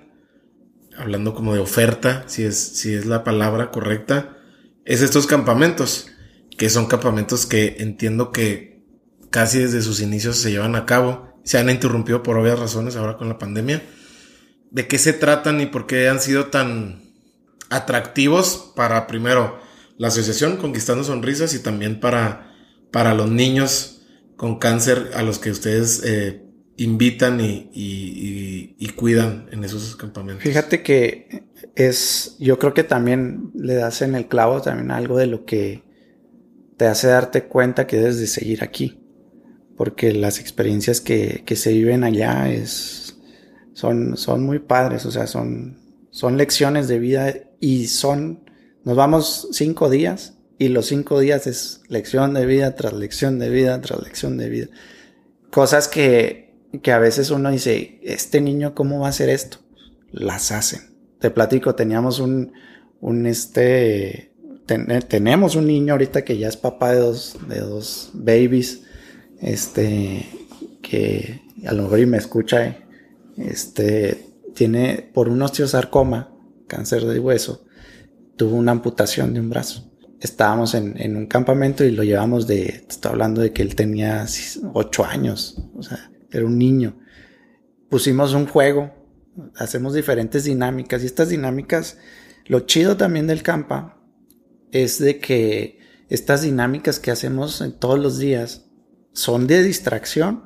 [0.99, 4.37] hablando como de oferta, si es, si es la palabra correcta,
[4.85, 6.11] es estos campamentos,
[6.59, 8.85] que son campamentos que entiendo que
[9.31, 13.17] casi desde sus inicios se llevan a cabo se han interrumpido por obvias razones ahora
[13.17, 13.83] con la pandemia.
[14.71, 17.01] ¿De qué se tratan y por qué han sido tan
[17.71, 19.59] atractivos para, primero,
[19.97, 22.55] la asociación Conquistando Sonrisas y también para,
[22.91, 24.03] para los niños
[24.37, 26.43] con cáncer a los que ustedes eh,
[26.77, 30.43] invitan y, y, cuidan en esos campamentos?
[30.45, 31.45] Fíjate que
[31.77, 35.88] es, yo creo que también le das en el clavo también algo de lo que
[36.79, 39.05] te hace darte cuenta que debes de seguir aquí
[39.79, 43.17] porque las experiencias que, que se viven allá es,
[43.75, 45.79] son, son muy padres, o sea, son,
[46.11, 48.51] son lecciones de vida y son,
[48.83, 53.51] nos vamos cinco días y los cinco días es lección de vida tras lección de
[53.51, 54.67] vida tras lección de vida.
[55.53, 59.59] Cosas que, que a veces uno dice, este niño, ¿cómo va a hacer esto?
[60.11, 60.99] Las hacen.
[61.21, 62.53] Te platico, teníamos un,
[63.01, 64.28] un este,
[65.09, 68.83] tenemos un niño ahorita que ya es papá de dos, de dos babies
[69.41, 70.27] este,
[70.83, 72.77] que a lo mejor y me escucha,
[73.37, 76.35] este, tiene por un osteosarcoma,
[76.67, 77.65] cáncer de hueso,
[78.37, 79.91] tuvo una amputación de un brazo.
[80.21, 84.27] Estábamos en, un campamento y lo llevamos de, estoy hablando de que él tenía
[84.75, 86.99] ocho años, o sea, era un niño.
[87.89, 88.93] Pusimos un juego,
[89.57, 91.99] hacemos diferentes dinámicas y estas dinámicas,
[92.47, 93.98] lo chido también del campa
[94.73, 95.79] es de que
[96.09, 98.67] estas dinámicas que hacemos todos los días
[99.13, 100.45] son de distracción,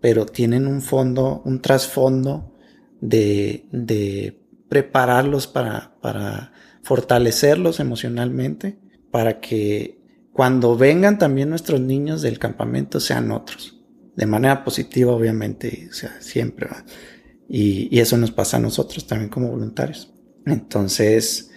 [0.00, 2.54] pero tienen un fondo, un trasfondo
[3.00, 8.78] de, de prepararlos para, para fortalecerlos emocionalmente,
[9.10, 10.00] para que
[10.32, 13.80] cuando vengan también nuestros niños del campamento sean otros.
[14.16, 16.68] De manera positiva, obviamente, o sea, siempre.
[17.48, 20.12] Y, y, eso nos pasa a nosotros también como voluntarios.
[20.46, 21.50] Entonces,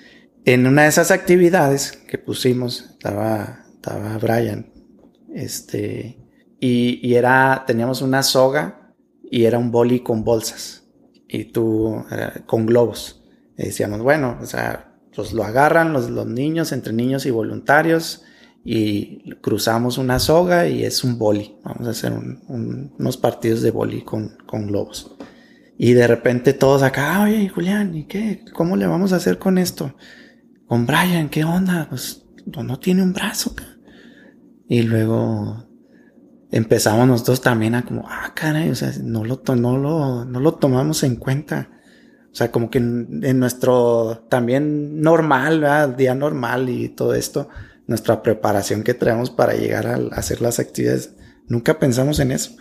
[0.48, 4.72] en una de esas actividades que pusimos, estaba, estaba Brian,
[5.34, 6.18] este,
[6.62, 8.94] y, era, teníamos una soga
[9.30, 10.86] y era un boli con bolsas
[11.28, 13.26] y tú eh, con globos.
[13.58, 18.24] Y decíamos, bueno, o sea, pues lo agarran los, los niños, entre niños y voluntarios
[18.64, 21.58] y cruzamos una soga y es un boli.
[21.66, 22.14] Vamos a hacer
[22.48, 25.14] unos partidos de boli con, con globos.
[25.78, 28.46] Y de repente todos acá, oye, Julián, ¿y qué?
[28.54, 29.94] ¿Cómo le vamos a hacer con esto?
[30.68, 31.88] Con Brian, ¿qué onda?
[31.90, 33.56] Pues no tiene un brazo.
[34.68, 35.66] Y luego
[36.52, 40.54] empezamos nosotros también a como, ah, caray, o sea, no lo, no lo, no lo
[40.56, 41.70] tomamos en cuenta.
[42.32, 45.90] O sea, como que en, nuestro también normal, ¿verdad?
[45.90, 47.48] día normal y todo esto,
[47.88, 51.16] nuestra preparación que traemos para llegar a, hacer las actividades,
[51.48, 52.52] nunca pensamos en eso.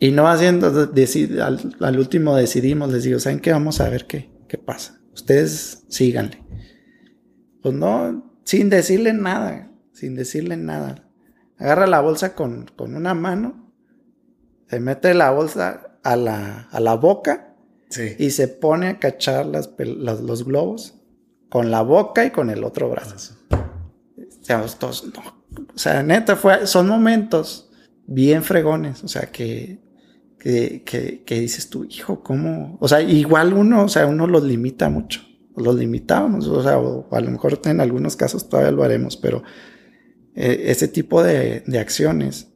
[0.00, 3.52] Y no haciendo, al, al, último decidimos, les digo, ¿saben qué?
[3.52, 5.01] Vamos a ver qué, qué pasa.
[5.12, 6.42] Ustedes síganle.
[7.62, 11.08] Pues no, sin decirle nada, sin decirle nada.
[11.58, 13.72] Agarra la bolsa con, con una mano,
[14.68, 17.54] se mete la bolsa a la, a la boca
[18.18, 20.94] y se pone a cachar las, los globos
[21.50, 23.36] con la boca y con el otro brazo.
[25.74, 27.70] O sea, neta, fue, son momentos
[28.06, 29.04] bien fregones.
[29.04, 29.78] O sea, que,
[30.42, 32.76] que, que, dices tú, hijo, ¿cómo?
[32.80, 35.20] O sea, igual uno, o sea, uno los limita mucho.
[35.56, 39.42] Los limitábamos, o sea, a lo mejor en algunos casos todavía lo haremos, pero
[40.34, 42.48] eh, ese tipo de, de acciones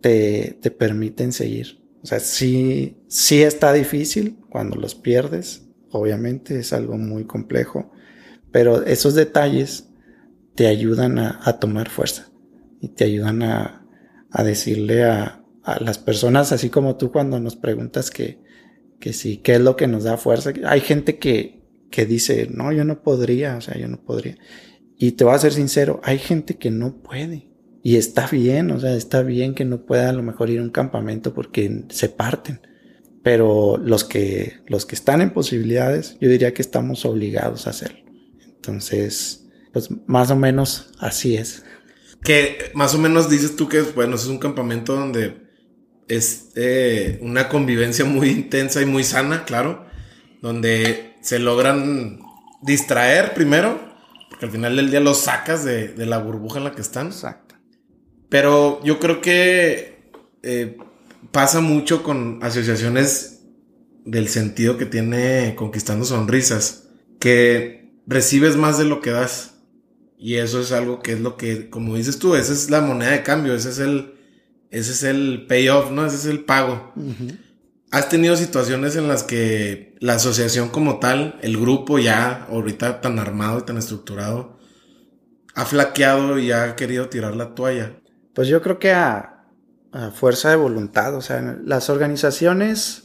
[0.00, 1.84] te, te permiten seguir.
[2.02, 7.92] O sea, sí, sí está difícil cuando los pierdes, obviamente es algo muy complejo,
[8.50, 9.90] pero esos detalles
[10.56, 12.30] te ayudan a, tomar fuerza
[12.80, 13.86] y te ayudan a,
[14.42, 15.44] decirle a,
[15.80, 18.40] las personas, así como tú cuando nos preguntas que,
[19.00, 20.52] que sí, qué es lo que nos da fuerza.
[20.64, 24.38] Hay gente que, que dice, no, yo no podría, o sea, yo no podría.
[24.96, 27.48] Y te voy a ser sincero, hay gente que no puede.
[27.82, 30.62] Y está bien, o sea, está bien que no pueda a lo mejor ir a
[30.62, 32.60] un campamento porque se parten.
[33.22, 37.98] Pero los que, los que están en posibilidades, yo diría que estamos obligados a hacerlo.
[38.44, 41.64] Entonces, pues más o menos así es.
[42.22, 45.45] Que más o menos dices tú que, bueno, es un campamento donde
[46.08, 49.86] es eh, una convivencia muy intensa y muy sana, claro,
[50.42, 52.20] donde se logran
[52.62, 53.80] distraer primero,
[54.30, 57.08] porque al final del día los sacas de, de la burbuja en la que están.
[57.08, 57.54] Exacto.
[58.28, 60.10] Pero yo creo que
[60.42, 60.76] eh,
[61.32, 63.40] pasa mucho con asociaciones
[64.04, 66.88] del sentido que tiene Conquistando Sonrisas,
[67.18, 69.54] que recibes más de lo que das.
[70.18, 73.10] Y eso es algo que es lo que, como dices tú, esa es la moneda
[73.10, 74.15] de cambio, ese es el,
[74.76, 76.04] ese es el payoff, ¿no?
[76.04, 76.92] Ese es el pago.
[77.90, 83.18] ¿Has tenido situaciones en las que la asociación como tal, el grupo ya ahorita tan
[83.18, 84.58] armado y tan estructurado,
[85.54, 87.96] ha flaqueado y ha querido tirar la toalla?
[88.34, 89.32] Pues yo creo que a,
[90.14, 93.04] fuerza de voluntad, o sea, las organizaciones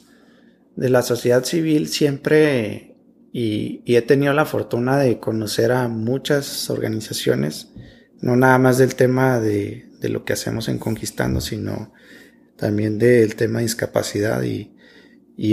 [0.76, 2.98] de la sociedad civil siempre,
[3.32, 7.70] y, he tenido la fortuna de conocer a muchas organizaciones,
[8.20, 11.94] no nada más del tema de, lo que hacemos en Conquistando, sino
[12.56, 14.72] también del tema de discapacidad y,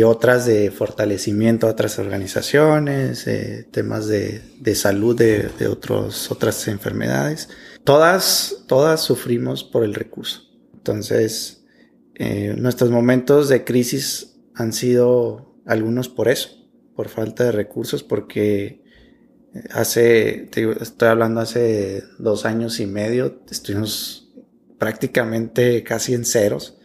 [0.04, 4.42] otras de fortalecimiento a otras organizaciones, eh, temas de,
[4.74, 7.48] salud de, de otros, otras enfermedades
[7.88, 10.42] todas, todas sufrimos por el recurso.
[10.74, 11.64] Entonces,
[12.16, 16.50] eh, nuestros momentos de crisis han sido algunos por eso,
[16.94, 18.82] por falta de recursos, porque
[19.70, 20.50] hace,
[20.82, 24.27] estoy hablando hace dos años y medio, estuvimos
[24.78, 26.78] prácticamente casi en ceros.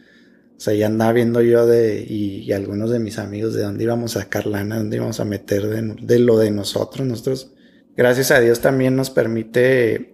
[0.58, 4.15] O sea, ya andaba viendo yo de, y, algunos de mis amigos de dónde íbamos
[4.15, 7.06] a sacar lana, dónde íbamos a meter de, de lo de nosotros.
[7.06, 7.51] Nosotros,
[7.97, 10.13] gracias a Dios, también nos permite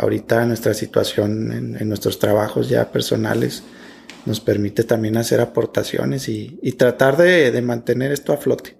[0.00, 3.62] ahorita nuestra situación en, nuestros trabajos ya personales
[4.26, 8.76] nos permite también hacer aportaciones y, tratar de, mantener esto a flote.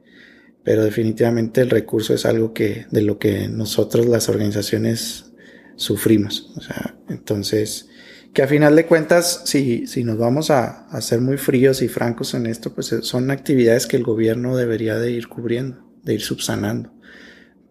[0.63, 5.33] Pero definitivamente el recurso es algo que, de lo que nosotros las organizaciones
[5.77, 6.53] sufrimos.
[6.57, 7.89] O sea, entonces,
[8.33, 11.89] que a final de cuentas, si, si nos vamos a, a ser muy fríos y
[11.89, 16.21] francos en esto, pues son actividades que el gobierno debería de ir cubriendo, de ir
[16.21, 16.93] subsanando.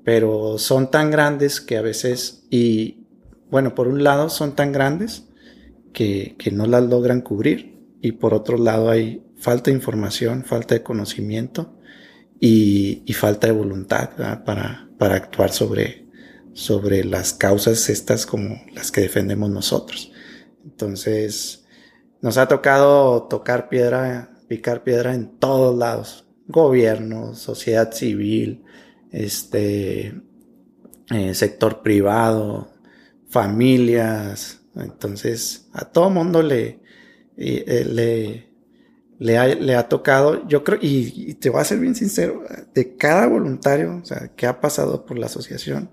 [0.03, 3.05] Pero son tan grandes que a veces, y,
[3.49, 5.29] bueno, por un lado son tan grandes
[5.93, 10.83] que, no las logran cubrir y por otro lado hay falta de información, falta de
[10.83, 11.77] conocimiento
[12.39, 14.11] y, falta de voluntad
[14.45, 16.07] para, para actuar sobre,
[16.53, 20.11] sobre las causas estas como las que defendemos nosotros.
[20.63, 21.65] Entonces,
[22.21, 26.25] nos ha tocado tocar piedra, picar piedra en todos lados.
[26.47, 28.63] Gobierno, sociedad civil,
[29.11, 30.21] este,
[31.11, 32.71] eh, sector privado,
[33.29, 34.61] familias.
[34.75, 36.79] Entonces, a todo mundo le,
[37.37, 38.49] eh, le,
[39.19, 42.43] le, ha, le, ha, tocado, yo creo, y, te voy a ser bien sincero,
[42.73, 45.91] de cada voluntario, o sea, que ha pasado por la asociación,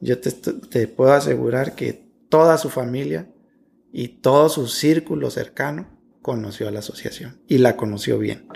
[0.00, 3.28] yo te, te puedo asegurar que toda su familia
[3.98, 5.88] y todo su círculo cercano
[6.20, 8.46] conoció a la asociación y la conoció bien.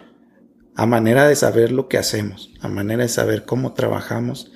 [0.75, 4.53] A manera de saber lo que hacemos, a manera de saber cómo trabajamos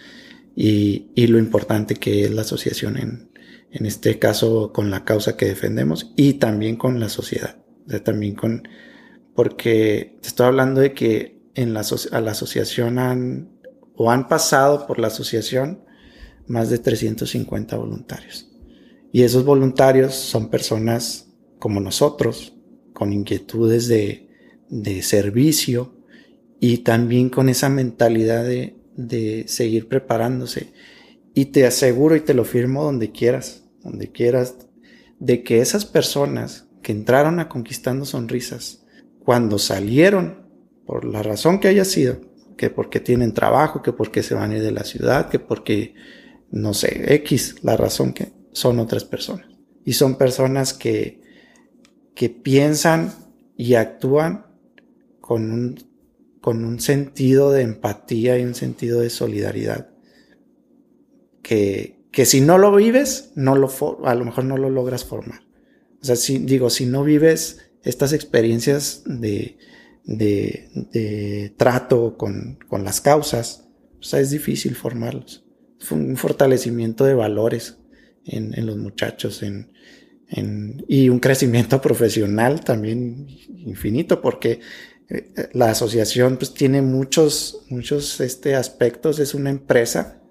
[0.55, 3.31] y, y lo importante que es la asociación en,
[3.71, 7.57] en este caso con la causa que defendemos y también con la sociedad.
[8.05, 8.69] También con,
[9.35, 13.59] porque te estoy hablando de que en la, a la asociación han,
[13.97, 15.83] o han pasado por la asociación
[16.47, 18.54] más de 350 voluntarios.
[19.15, 21.29] Y esos voluntarios son personas
[21.61, 22.53] como nosotros,
[22.93, 24.29] con inquietudes de,
[24.69, 25.95] de servicio
[26.59, 30.73] y también con esa mentalidad de, de seguir preparándose.
[31.33, 34.57] Y te aseguro y te lo firmo donde quieras, donde quieras,
[35.21, 38.85] de que esas personas que entraron a Conquistando Sonrisas,
[39.21, 40.49] cuando salieron,
[40.87, 42.21] por la razón que haya sido,
[42.57, 45.95] que porque tienen trabajo, que porque se van a ir de la ciudad, que porque,
[46.51, 49.47] no sé, X, la razón que son otras personas.
[49.85, 51.21] Y son personas que,
[52.15, 53.13] que piensan
[53.57, 54.47] y actúan
[55.21, 55.79] con un,
[56.41, 59.91] con un sentido de empatía y un sentido de solidaridad.
[61.43, 63.71] Que, que si no lo vives, no lo,
[64.05, 65.43] a lo mejor no lo logras formar.
[66.01, 69.59] O sea, si, digo, si no vives estas experiencias de,
[70.05, 73.67] de, trato con, con, las causas,
[73.99, 75.45] o sea, es difícil formarlos.
[75.81, 77.79] Fue un fortalecimiento de valores
[78.27, 79.73] en, en los muchachos en,
[80.29, 84.61] en, y un crecimiento profesional también infinito, porque
[85.09, 90.23] eh, la asociación pues tiene muchos, muchos este, aspectos, es una empresa,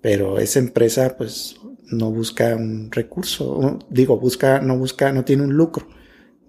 [0.00, 1.56] pero esa empresa pues
[1.86, 5.86] no busca un recurso, digo, busca, no busca, no tiene un lucro,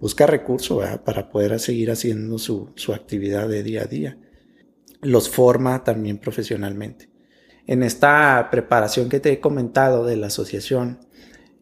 [0.00, 4.18] busca recurso para poder seguir haciendo su, su actividad de día a día.
[5.00, 7.13] Los forma también profesionalmente.
[7.66, 10.98] En esta preparación que te he comentado de la asociación,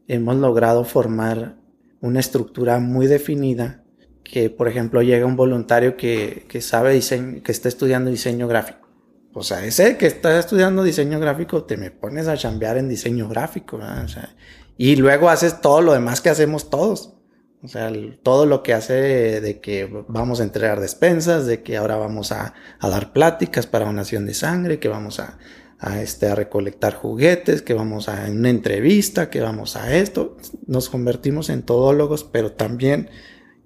[0.09, 1.57] hemos logrado formar
[2.00, 3.84] una estructura muy definida
[4.24, 8.88] que, por ejemplo, llega un voluntario que, que sabe diseño, que está estudiando diseño gráfico.
[9.34, 13.28] O sea, ese que está estudiando diseño gráfico, te me pones a chambear en diseño
[13.28, 14.34] gráfico, o sea,
[14.76, 17.14] y luego haces todo lo demás que hacemos todos.
[17.62, 17.92] O sea,
[18.24, 22.55] todo lo que hace de que vamos a entregar despensas, de que ahora vamos a,
[22.80, 25.38] a dar pláticas para donación de sangre, que vamos a,
[25.83, 30.37] a, este, a recolectar juguetes, que vamos a una entrevista, que vamos a esto.
[30.66, 33.11] Nos convertimos en todólogos, pero también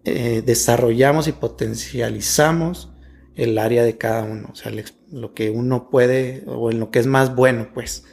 [0.05, 2.91] eh, desarrollamos y potencializamos
[3.35, 4.73] el área de cada uno, o sea,
[5.13, 8.05] lo que uno puede o en lo que es más bueno, pues.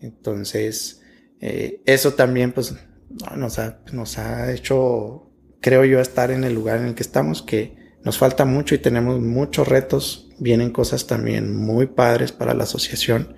[0.00, 1.02] Entonces,
[1.40, 2.76] eh, eso también, pues,
[3.36, 7.42] nos ha, nos ha hecho, creo yo, estar en el lugar en el que estamos,
[7.42, 12.64] que nos falta mucho y tenemos muchos retos vienen cosas también muy padres para la
[12.64, 13.36] asociación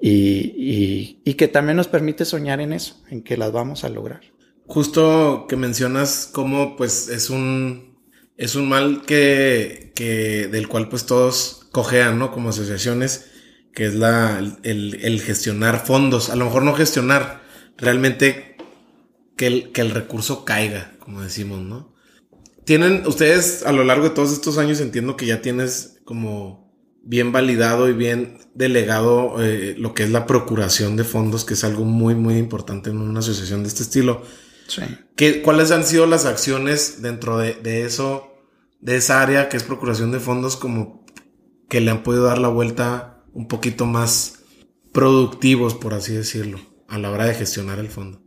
[0.00, 4.20] y, y, que también nos permite soñar en eso, en que las vamos a lograr.
[4.66, 7.96] Justo que mencionas cómo pues es un,
[8.36, 12.30] es un mal que, que del cual pues todos cojean, ¿no?
[12.30, 13.30] Como asociaciones,
[13.72, 17.42] que es la, el, el gestionar fondos, a lo mejor no gestionar,
[17.78, 18.56] realmente
[19.36, 21.95] que el, que el recurso caiga, como decimos, ¿no?
[22.66, 26.66] Tienen ustedes a lo largo de todos estos años entiendo que ya tienes como
[27.00, 31.62] bien validado y bien delegado eh, lo que es la procuración de fondos, que es
[31.62, 34.22] algo muy, muy importante en una asociación de este estilo.
[34.66, 34.82] Sí.
[35.14, 38.34] ¿Qué, ¿Cuáles han sido las acciones dentro de, de, eso,
[38.80, 41.06] de esa área que es procuración de fondos, como
[41.68, 44.40] que le han podido dar la vuelta un poquito más
[44.92, 46.58] productivos, por así decirlo,
[46.88, 48.25] a la hora de gestionar el fondo?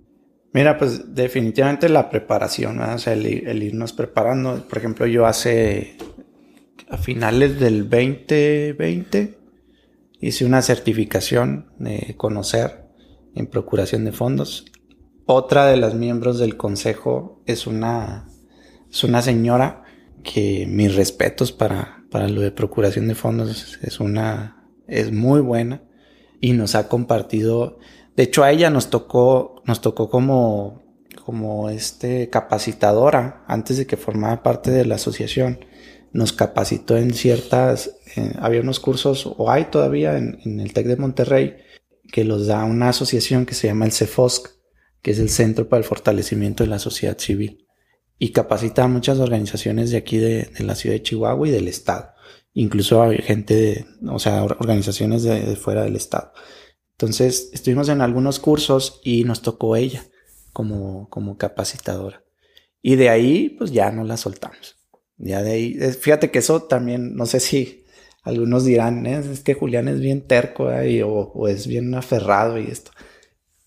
[0.51, 4.67] Mira, pues definitivamente la preparación, o sea, el, el, irnos preparando.
[4.67, 5.97] Por ejemplo, yo hace
[6.89, 9.37] a finales del 2020
[10.21, 12.85] hice una certificación de conocer
[13.35, 14.65] en procuración de fondos.
[15.25, 18.27] Otra de las miembros del consejo es una,
[18.91, 19.83] es una señora
[20.23, 25.83] que mis respetos para, para lo de procuración de fondos es una, es muy buena
[26.41, 27.79] y nos ha compartido,
[28.19, 30.83] de hecho a ella nos tocó, nos tocó como,
[31.23, 35.59] como este capacitadora antes de que formara parte de la asociación
[36.11, 37.95] nos capacitó en ciertas,
[38.39, 41.55] había unos cursos, o hay todavía en, el TEC de Monterrey,
[42.11, 44.49] que los da una asociación que se llama el CEFOSC,
[45.01, 47.67] que es el Centro para el Fortalecimiento de la Sociedad Civil,
[48.17, 52.09] y capacita a muchas organizaciones de aquí de, la ciudad de Chihuahua y del Estado.
[52.51, 56.33] Incluso hay gente de, o sea, organizaciones de fuera del Estado.
[56.99, 60.03] Entonces, estuvimos en algunos cursos y nos tocó ella
[60.51, 62.23] como, como capacitadora.
[62.81, 64.75] Y de ahí, pues ya no la soltamos.
[65.15, 67.85] Ya de ahí, fíjate que eso también, no sé si
[68.21, 72.91] algunos dirán, es que Julián es bien terco o, es bien aferrado y esto.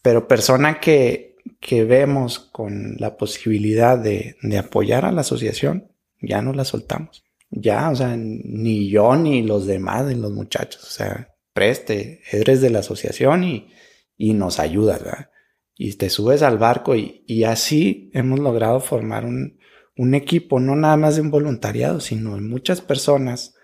[0.03, 6.43] Pero persona que, que vemos con la posibilidad de, de apoyar a la asociación, ya
[6.43, 7.25] no la soltamos.
[7.49, 12.61] Ya, o sea, ni yo ni los demás, ni los muchachos, o sea, preste, eres
[12.61, 13.73] de la asociación y,
[14.17, 15.31] y nos ayudas, ¿verdad?
[15.77, 19.59] Y te subes al barco y, y así hemos logrado formar un,
[19.97, 23.55] un equipo, no nada más de un voluntariado, sino de muchas personas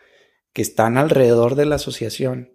[0.53, 2.53] que están alrededor de la asociación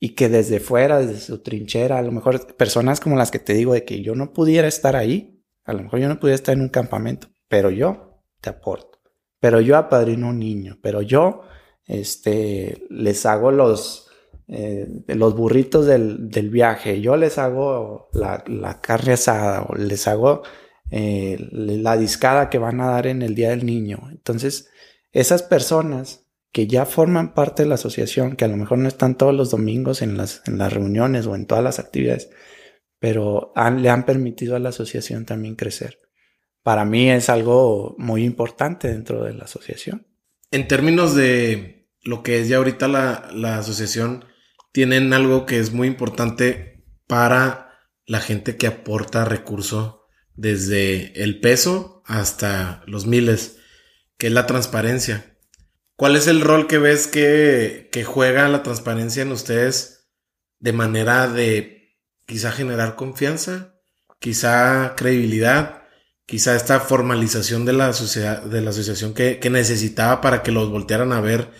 [0.00, 3.54] y que desde fuera, desde su trinchera, a lo mejor personas como las que te
[3.54, 6.54] digo de que yo no pudiera estar ahí, a lo mejor yo no pudiera estar
[6.54, 9.00] en un campamento, pero yo te aporto.
[9.40, 11.42] pero yo apadrino un niño, pero yo
[11.86, 14.08] este, les hago los,
[14.48, 20.06] eh, los burritos del, del, viaje, yo les hago la, la carne asada o les
[20.06, 20.42] hago
[20.90, 24.08] eh, la discada que van a dar en el Día del Niño.
[24.10, 24.70] Entonces,
[25.12, 29.16] esas personas que ya forman parte de la asociación, que a lo mejor no están
[29.16, 32.30] todos los domingos en las, en las reuniones o en todas las actividades,
[33.00, 35.98] pero le han permitido a la asociación también crecer.
[36.62, 40.06] Para mí es algo muy importante dentro de la asociación.
[40.50, 44.24] En términos de lo que es ya ahorita la, la asociación,
[44.74, 52.02] tienen algo que es muy importante para la gente que aporta recurso desde el peso
[52.04, 53.58] hasta los miles,
[54.18, 55.38] que es la transparencia.
[55.94, 60.08] ¿Cuál es el rol que ves que, que juega la transparencia en ustedes
[60.58, 61.96] de manera de
[62.26, 63.76] quizá generar confianza,
[64.18, 65.84] quizá credibilidad,
[66.26, 70.68] quizá esta formalización de la sociedad, de la asociación que, que necesitaba para que los
[70.68, 71.52] voltearan a ver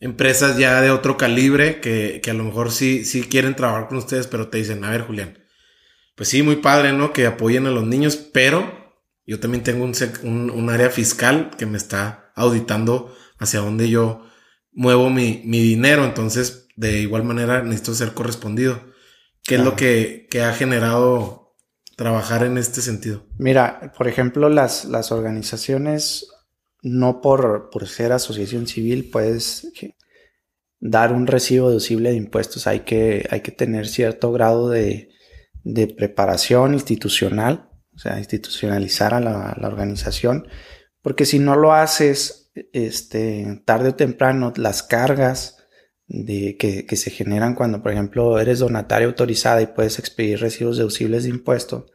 [0.00, 3.98] empresas ya de otro calibre que, que, a lo mejor sí, sí quieren trabajar con
[3.98, 5.38] ustedes, pero te dicen, a ver, Julián,
[6.16, 7.12] pues sí, muy padre, ¿no?
[7.12, 8.94] Que apoyen a los niños, pero
[9.26, 14.26] yo también tengo un, un, un área fiscal que me está auditando hacia dónde yo
[14.72, 18.80] muevo mi, mi, dinero, entonces de igual manera necesito ser correspondido.
[19.42, 21.54] ¿Qué es lo que, que, ha generado
[21.96, 23.26] trabajar en este sentido?
[23.38, 26.28] Mira, por ejemplo, las, las organizaciones,
[26.86, 29.72] no por, por ser asociación civil, puedes
[30.78, 32.68] dar un recibo deducible de impuestos.
[32.68, 35.10] Hay que, hay que tener cierto grado de,
[35.64, 40.46] de preparación institucional, o sea, institucionalizar a la, la, organización,
[41.02, 45.56] porque si no lo haces, este, tarde o temprano, las cargas
[46.06, 50.76] de, que, que se generan cuando, por ejemplo, eres donataria autorizada y puedes expedir recibos
[50.76, 51.86] deducibles de impuesto,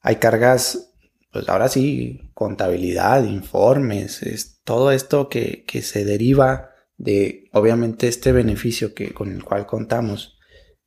[0.00, 0.92] hay cargas,
[1.36, 8.32] pues ahora sí, contabilidad, informes, es, todo esto que, que se deriva de, obviamente, este
[8.32, 10.38] beneficio que, con el cual contamos,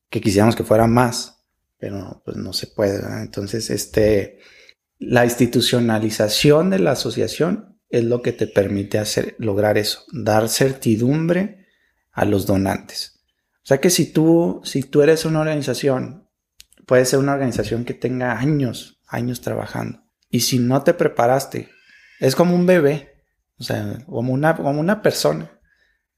[0.10, 1.45] que quisiéramos que fuera más,
[1.78, 3.00] pero pues no se puede.
[3.22, 4.39] Entonces, este,
[4.97, 11.68] la institucionalización de la asociación es lo que te permite hacer, lograr eso, dar certidumbre
[12.12, 13.22] a los donantes.
[13.58, 16.28] O sea que si tú, si tú eres una organización,
[16.88, 20.09] puede ser una organización que tenga años, años trabajando.
[20.30, 21.69] Y si no te preparaste,
[22.19, 23.23] es como un bebé,
[23.57, 25.59] o sea, como una, como una persona.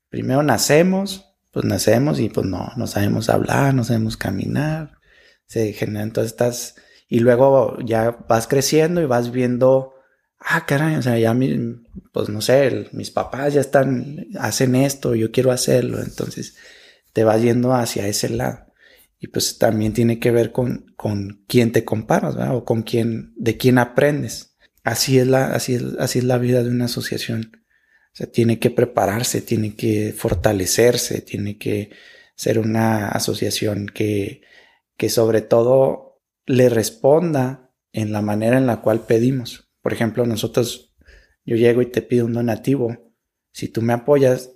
[0.09, 4.97] Primero nacemos, pues nacemos y pues no, no sabemos hablar, no sabemos caminar,
[5.45, 6.76] se generan todas estas...
[7.07, 9.95] Y luego ya vas creciendo y vas viendo,
[10.39, 11.82] ah, caray, o sea, ya mi,
[12.14, 16.55] pues no sé, mis papás ya están, hacen esto, yo quiero hacerlo, entonces
[17.12, 18.71] te vas yendo hacia ese lado.
[19.24, 22.36] Y pues también tiene que ver con, con quién te comparas.
[22.52, 24.58] O con quién, de quién aprendes.
[24.84, 27.52] Así es la, así es, así es la vida de una asociación.
[28.14, 31.92] O sea, tiene que prepararse, tiene que fortalecerse, tiene que
[32.36, 34.42] ser una asociación que,
[34.98, 39.70] que sobre todo le responda en la manera en la cual pedimos.
[39.84, 40.96] Por ejemplo, nosotros,
[41.46, 43.14] yo llego y te pido un donativo.
[43.54, 44.52] Si tú me apoyas,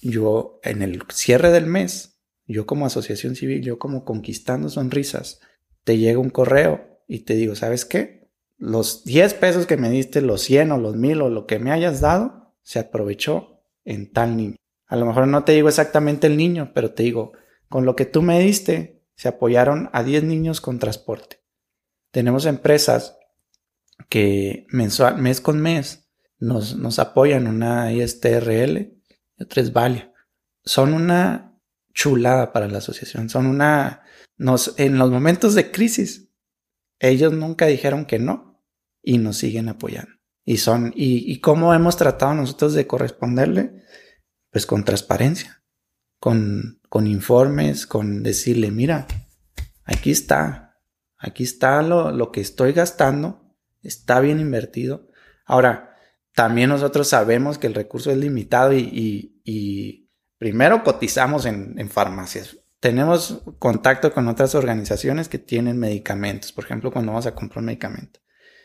[0.00, 2.13] yo en el cierre del mes,
[2.46, 5.40] yo como asociación civil, yo como conquistando sonrisas,
[5.84, 8.28] te llega un correo y te digo, ¿sabes qué?
[8.56, 11.70] Los 10 pesos que me diste, los 100 o los 1000 o lo que me
[11.70, 14.56] hayas dado, se aprovechó en tal niño.
[14.86, 17.32] A lo mejor no te digo exactamente el niño, pero te digo,
[17.68, 21.40] con lo que tú me diste, se apoyaron a 10 niños con transporte.
[22.10, 23.18] Tenemos empresas
[24.08, 28.78] que mensual, mes con mes nos, nos apoyan, una ISTRL
[29.36, 30.12] y otra es Valia.
[30.64, 31.53] Son una
[31.94, 34.02] chulada para la asociación, son una...
[34.36, 36.28] Nos, en los momentos de crisis,
[36.98, 38.64] ellos nunca dijeron que no
[39.02, 40.10] y nos siguen apoyando.
[40.44, 43.84] Y son, y, y cómo hemos tratado nosotros de corresponderle,
[44.50, 45.64] pues con transparencia
[46.24, 49.06] con, con informes, con decirle, mira,
[49.84, 50.80] aquí está,
[51.18, 55.10] aquí está lo, lo que estoy gastando, está bien invertido.
[55.44, 55.98] Ahora,
[56.34, 60.03] también nosotros sabemos que el recurso es limitado y, y, y
[60.38, 62.58] primero cotizamos en, farmacias.
[62.80, 67.66] Tenemos contacto con otras organizaciones que tienen medicamentos, por ejemplo, cuando vamos a comprar un
[67.66, 68.20] medicamento.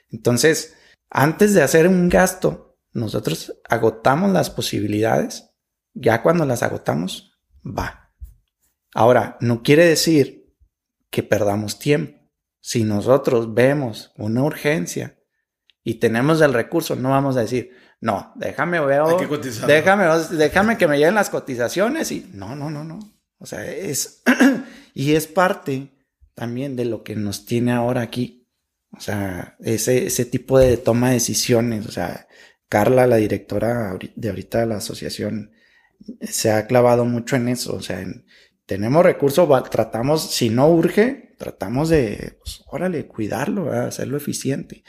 [0.10, 0.76] Entonces,
[1.10, 5.52] antes de hacer un gasto, nosotros agotamos las posibilidades.
[5.94, 8.14] Ya cuando las agotamos, va.
[8.94, 10.54] Ahora, no quiere decir
[11.10, 12.20] que perdamos tiempo.
[12.62, 15.18] Si nosotros vemos una urgencia
[15.84, 17.72] y tenemos el recurso, no vamos a decir,
[18.02, 19.18] no, déjame veo,
[19.68, 23.00] déjame, déjame que me lleguen las cotizaciones y no, no, no, no.
[23.40, 24.24] O sea, es
[24.94, 25.92] y es parte
[26.34, 28.48] también de lo que nos tiene ahora aquí.
[28.92, 32.28] O sea, ese, ese tipo de toma de decisiones, o sea,
[32.70, 35.52] Carla, la directora de ahorita de la asociación,
[36.22, 37.76] se ha clavado mucho en eso.
[37.76, 38.06] O sea,
[38.66, 44.84] tenemos recursos, tratamos, si no urge, tratamos de, pues, órale, cuidarlo, hacerlo eficiente.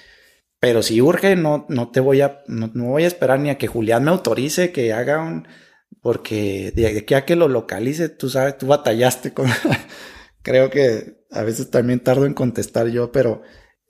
[0.60, 3.66] Pero si urge, no, no te voy a, no, voy a esperar ni a que
[3.66, 5.48] Julián me autorice que haga un,
[6.02, 9.48] porque de aquí a que lo localice, tú sabes, tú batallaste con,
[10.42, 13.42] creo que a veces también tardo en contestar yo, pero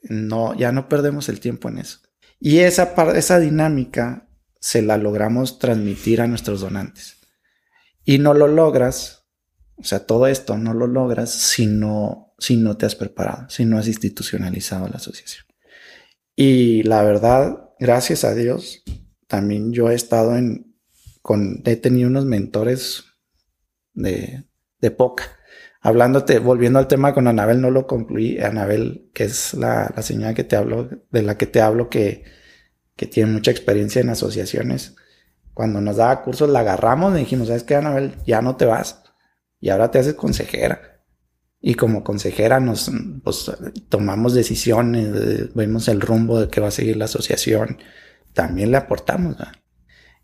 [0.02, 1.98] no, ya no perdemos el tiempo en eso.
[2.38, 4.28] Y esa, esa dinámica
[4.60, 7.16] se la logramos transmitir a nuestros donantes.
[8.04, 9.26] Y no lo logras,
[9.76, 13.64] o sea, todo esto no lo logras si no, si no te has preparado, si
[13.64, 15.49] no has institucionalizado la asociación.
[16.42, 18.82] Y la verdad, gracias a Dios,
[19.26, 20.74] también yo he estado en,
[21.20, 23.04] con, he tenido unos mentores
[23.92, 24.46] de,
[24.78, 25.24] de poca.
[25.82, 28.38] Hablándote, volviendo al tema con Anabel, no lo concluí.
[28.40, 32.24] Anabel, que es la, la señora que te hablo, de la que te hablo, que,
[32.96, 34.96] que tiene mucha experiencia en asociaciones.
[35.52, 38.14] Cuando nos daba cursos, la agarramos y dijimos, ¿sabes qué, Anabel?
[38.24, 39.02] Ya no te vas.
[39.60, 40.89] Y ahora te haces consejera.
[41.60, 42.90] Y como consejera nos
[43.22, 43.50] pues,
[43.88, 47.78] tomamos decisiones, vemos el rumbo de que va a seguir la asociación,
[48.32, 49.36] también le aportamos.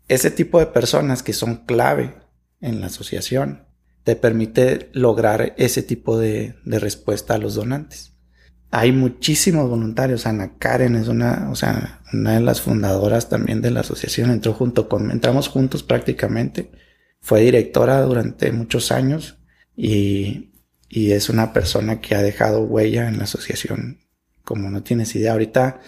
[0.07, 2.15] Ese tipo de personas que son clave
[2.59, 3.67] en la asociación
[4.03, 8.13] te permite lograr ese tipo de, de respuesta a los donantes.
[8.71, 10.25] Hay muchísimos voluntarios.
[10.25, 14.31] Ana Karen es una, o sea, una de las fundadoras también de la asociación.
[14.31, 16.71] Entró junto con, entramos juntos prácticamente.
[17.21, 19.37] Fue directora durante muchos años
[19.75, 20.53] y
[20.89, 23.99] y es una persona que ha dejado huella en la asociación,
[24.43, 25.33] como no tienes idea.
[25.33, 25.79] Ahorita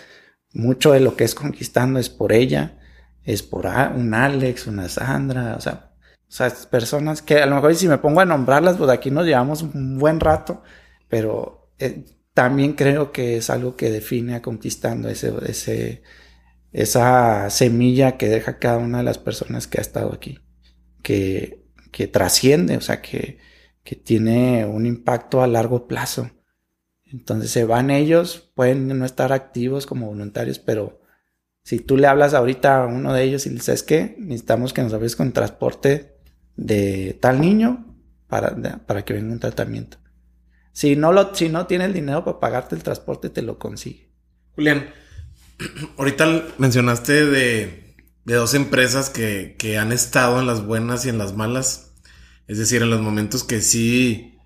[0.54, 2.80] mucho de lo que es conquistando es por ella,
[3.24, 5.92] es por un Alex, una Sandra, o sea,
[6.28, 9.26] o sea, personas que a lo mejor si me pongo a nombrarlas, pues aquí nos
[9.26, 10.62] llevamos un buen rato,
[11.08, 16.04] pero eh, también creo que es algo que define a conquistando ese, ese,
[16.72, 20.40] esa semilla que deja cada una de las personas que ha estado aquí,
[21.02, 23.40] que, que trasciende, o sea, que,
[23.90, 26.30] que tiene un impacto a largo plazo.
[27.06, 31.02] Entonces se van ellos, pueden no estar activos como voluntarios, pero
[31.64, 34.84] si tú le hablas ahorita a uno de ellos y le dices que necesitamos que
[34.84, 36.20] nos ayudes con transporte
[36.56, 39.98] de tal niño para, para que venga un tratamiento.
[40.72, 44.12] Si no, lo, si no tiene el dinero para pagarte el transporte, te lo consigue.
[44.54, 44.92] Julián,
[45.98, 51.18] ahorita mencionaste de, de dos empresas que, que han estado en las buenas y en
[51.18, 51.89] las malas
[52.50, 54.40] es decir, en los momentos que sí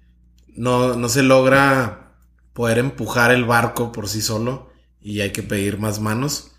[0.57, 2.17] no, no se logra
[2.51, 6.51] poder empujar el barco por sí solo y hay que pedir más manos.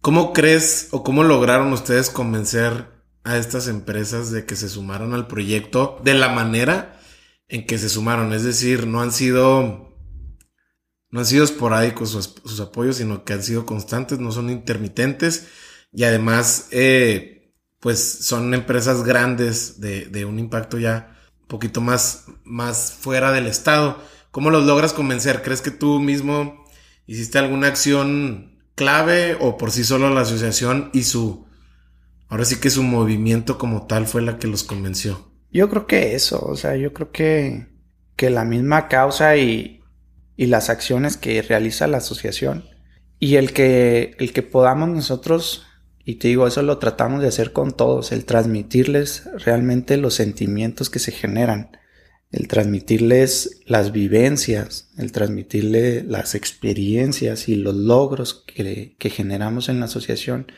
[0.00, 2.88] ¿Cómo crees o cómo lograron ustedes convencer
[3.22, 7.00] a estas empresas de que se sumaran al proyecto de la manera
[7.46, 8.32] en que se sumaron?
[8.32, 9.96] Es decir, no han sido
[11.10, 15.46] no han sido esporádicos sus, apoyos, sino que han sido constantes, no son intermitentes
[15.92, 17.37] y además eh,
[17.80, 23.46] pues son empresas grandes de, de un impacto ya un poquito más, más fuera del
[23.46, 23.98] Estado.
[24.30, 25.42] ¿Cómo los logras convencer?
[25.42, 26.64] ¿Crees que tú mismo
[27.06, 31.46] hiciste alguna acción clave o por sí solo la asociación y su,
[32.28, 35.28] ahora sí que su movimiento como tal fue la que los convenció?
[35.50, 37.68] Yo creo que eso, o sea, yo creo que,
[38.16, 39.80] que la misma causa y,
[40.36, 42.64] y las acciones que realiza la asociación
[43.18, 45.66] y el que, el que podamos nosotros
[46.08, 50.88] y te digo, eso lo tratamos de hacer con todos, el transmitirles realmente los sentimientos
[50.88, 51.76] que se generan,
[52.30, 59.80] el transmitirles las vivencias, el transmitirles las experiencias y los logros que, que generamos en
[59.80, 60.50] la asociación.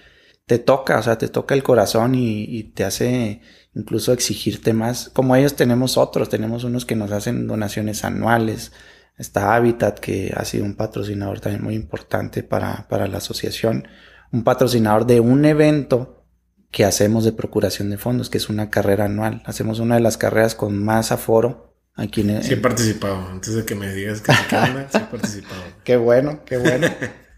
[0.46, 3.40] Te toca, o sea, te toca el corazón y, te hace
[3.74, 5.08] incluso exigirte más.
[5.08, 8.70] Como ellos tenemos otros, tenemos unos que nos hacen donaciones anuales.
[9.18, 13.88] Está Habitat, que ha sido un patrocinador también muy importante para, para la asociación
[14.32, 16.24] un patrocinador de un evento
[16.70, 19.42] que hacemos de procuración de fondos, que es una carrera anual.
[19.44, 23.64] Hacemos una de las carreras con más aforo aquí en Sí he participado, antes de
[23.64, 25.62] que me digas que me sí he participado.
[25.84, 26.86] qué bueno, qué bueno.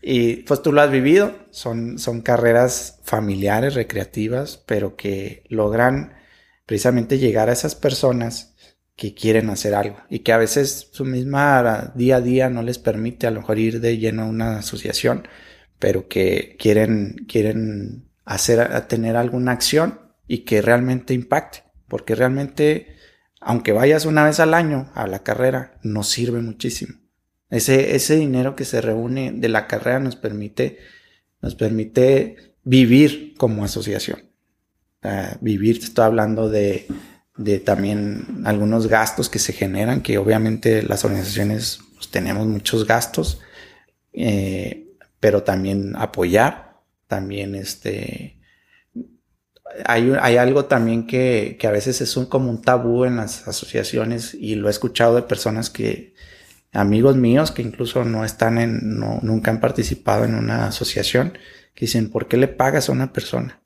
[0.03, 6.14] y pues tú lo has vivido, son, son carreras familiares, recreativas, pero que logran
[6.66, 8.55] precisamente llegar a esas personas
[8.95, 12.78] que quieren hacer algo y que a veces su misma día a día no les
[12.78, 15.26] permite a lo mejor ir de lleno a una asociación
[15.83, 22.95] pero que quieren, quieren hacer, tener alguna acción y que realmente impacte, porque realmente,
[23.41, 27.01] aunque vayas una vez al año a la carrera, nos sirve muchísimo.
[27.51, 30.78] Ese, ese dinero que se reúne de la carrera nos permite,
[31.41, 34.20] nos permite vivir como asociación.
[35.41, 36.87] vivir, estoy hablando de,
[37.37, 43.41] de también algunos gastos que se generan, que obviamente las organizaciones pues, tenemos muchos gastos.
[44.12, 44.91] Eh,
[45.23, 48.41] pero también apoyar, también este,
[49.87, 53.47] hay, hay algo también que, que, a veces es un, como un tabú en las
[53.47, 56.16] asociaciones y lo he escuchado de personas que,
[56.73, 61.39] amigos míos que incluso no están en, no, nunca han participado en una asociación,
[61.73, 63.62] que dicen, ¿por qué le pagas a una persona?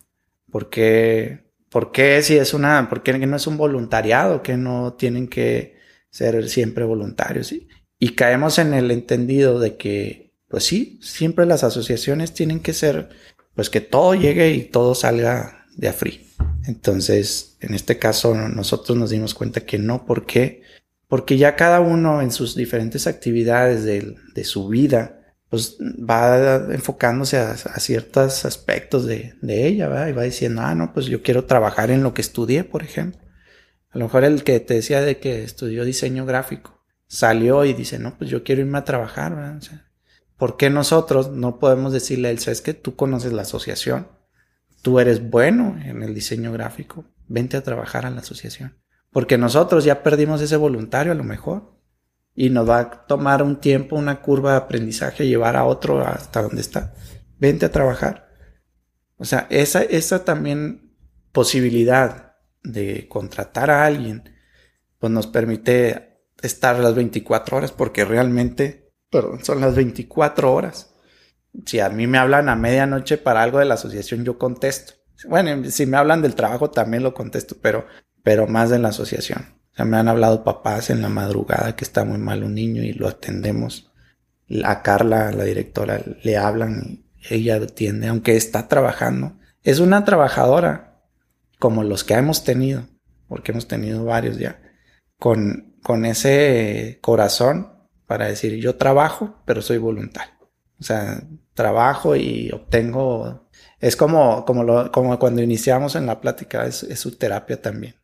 [0.51, 4.93] ¿Por qué, por qué si es una, por qué no es un voluntariado, que no
[4.93, 5.79] tienen que
[6.11, 7.51] ser siempre voluntarios?
[7.99, 13.11] Y caemos en el entendido de que, pues sí, siempre las asociaciones tienen que ser,
[13.55, 16.26] pues que todo llegue y todo salga de a free.
[16.66, 20.62] Entonces, en este caso, nosotros nos dimos cuenta que no, ¿por qué?
[21.09, 27.38] Porque ya cada uno en sus diferentes actividades de, de su vida, pues va enfocándose
[27.38, 30.09] a, ciertos aspectos de, de ella, ¿verdad?
[30.09, 33.20] Y va diciendo, ah, no, pues yo quiero trabajar en lo que estudié, por ejemplo.
[33.90, 37.99] A lo mejor el que te decía de que estudió diseño gráfico, salió y dice,
[37.99, 39.57] no, pues yo quiero irme a trabajar, ¿verdad?
[39.59, 39.86] O sea,
[40.37, 44.09] ¿por qué nosotros no podemos decirle a él, sabes que tú conoces la asociación?
[44.82, 48.76] Tú eres bueno en el diseño gráfico, vente a trabajar a la asociación.
[49.16, 51.74] Porque nosotros ya perdimos ese voluntario a lo mejor.
[52.34, 56.43] Y nos va a tomar un tiempo, una curva de aprendizaje, llevar a otro hasta
[56.43, 56.93] donde está.
[57.39, 58.28] Vente a trabajar.
[59.16, 60.95] O sea, esa, esa también
[61.32, 64.34] posibilidad de contratar a alguien,
[64.99, 70.95] pues nos permite estar las 24 horas, porque realmente, perdón, son las 24 horas.
[71.65, 74.95] Si a mí me hablan a medianoche para algo de la asociación, yo contesto.
[75.29, 77.87] Bueno, si me hablan del trabajo, también lo contesto, pero
[78.27, 79.55] pero más de la asociación.
[79.79, 82.93] O me han hablado papás en la madrugada que está muy mal un niño y
[82.93, 83.93] lo atendemos.
[84.65, 89.39] A Carla, la directora, le hablan y ella atiende, aunque está trabajando.
[89.63, 91.05] Es una trabajadora
[91.61, 92.89] como los que hemos tenido,
[93.29, 94.61] porque hemos tenido varios ya,
[95.21, 97.76] con, con ese corazón
[98.07, 100.35] para decir yo trabajo, pero soy voluntario.
[100.79, 101.23] O sea,
[101.55, 103.49] trabajo y obtengo.
[103.81, 107.97] Es como, como, lo, como cuando iniciamos en la plática, es su terapia también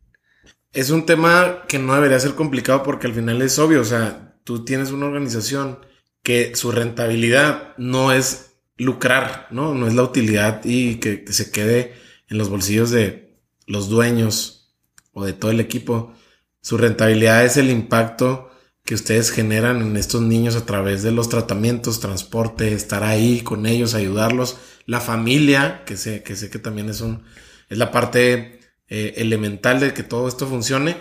[0.73, 4.37] es un tema que no debería ser complicado porque al final es obvio, o sea,
[4.45, 5.79] tú tienes una organización
[6.23, 9.75] que su rentabilidad no es lucrar, ¿no?
[9.75, 11.95] No es la utilidad y que, se quede
[12.29, 14.75] en los bolsillos de los dueños
[15.13, 16.15] o de todo el equipo.
[16.61, 18.51] Su rentabilidad es el impacto
[18.93, 23.65] que ustedes generan en estos niños a través de los tratamientos, transporte, estar ahí con
[23.65, 27.25] ellos, ayudarlos, la familia, que sé que sé que también es un
[27.71, 30.95] es la parte eh, elemental de que todo esto funcione.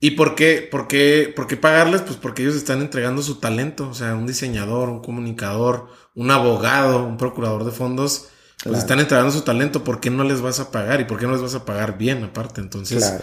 [0.00, 2.00] ¿Y por qué, por, qué, por qué pagarles?
[2.00, 3.90] Pues porque ellos están entregando su talento.
[3.90, 8.28] O sea, un diseñador, un comunicador, un abogado, un procurador de fondos,
[8.64, 9.84] pues están entregando su talento.
[9.84, 11.02] ¿Por qué no les vas a pagar?
[11.02, 12.62] ¿Y por qué no les vas a pagar bien aparte?
[12.62, 13.18] Entonces,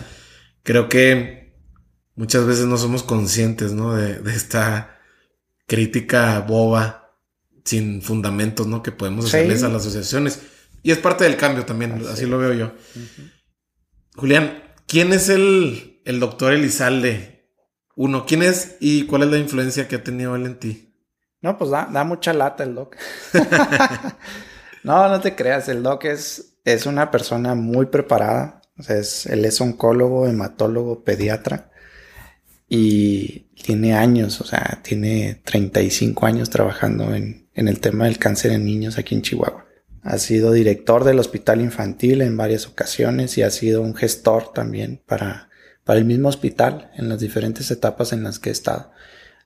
[0.62, 1.39] creo que
[2.20, 3.96] muchas veces no somos conscientes, ¿no?
[3.96, 5.00] De, esta
[5.68, 7.16] crítica boba,
[7.64, 8.84] sin fundamentos, ¿no?
[8.84, 10.42] Que podemos hacerles a las asociaciones.
[10.84, 12.74] Y es parte del cambio también, así, lo veo yo.
[14.18, 17.48] Julián, ¿quién es el, el doctor Elizalde?
[17.96, 20.94] Uno, ¿quién es y cuál es la influencia que ha tenido él en ti?
[21.42, 22.98] No, pues da, da mucha lata el doc.
[24.84, 28.62] no, no te creas, el doc es, es una persona muy preparada.
[28.78, 31.69] O sea, es, él es oncólogo, hematólogo, pediatra
[32.70, 38.52] y tiene años, o sea, tiene 35 años trabajando en, en el tema del cáncer
[38.52, 39.66] en niños aquí en Chihuahua.
[40.02, 45.02] Ha sido director del hospital infantil en varias ocasiones y ha sido un gestor también
[45.06, 45.50] para,
[45.84, 48.92] para el mismo hospital en las diferentes etapas en las que he estado.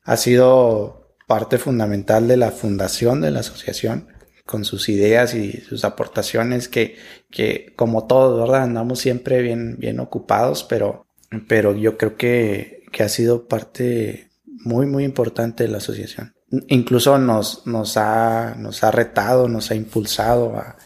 [0.03, 4.09] Ha sido parte fundamental de la fundación de la asociación
[4.45, 6.97] con sus ideas y sus aportaciones que,
[7.31, 8.63] que como todos, ¿verdad?
[8.63, 11.07] Andamos siempre bien, bien ocupados, pero,
[11.47, 16.33] pero yo creo que, que ha sido parte muy, muy importante de la asociación
[16.67, 20.77] incluso nos, nos, ha, nos ha retado, nos ha impulsado a,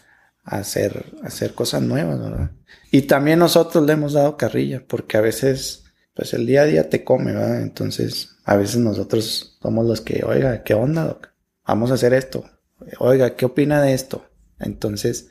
[0.44, 2.52] hacer, hacer cosas nuevas, ¿verdad?
[2.90, 5.84] Y también nosotros le hemos dado carrilla, porque a veces,
[6.14, 7.62] pues el día a día te come, ¿verdad?
[7.62, 11.30] Entonces, a veces nosotros somos los que, oiga, ¿qué onda, doc?
[11.66, 12.46] Vamos a hacer esto.
[13.00, 14.26] Oiga, ¿qué opina de esto?
[14.60, 15.28] Entonces,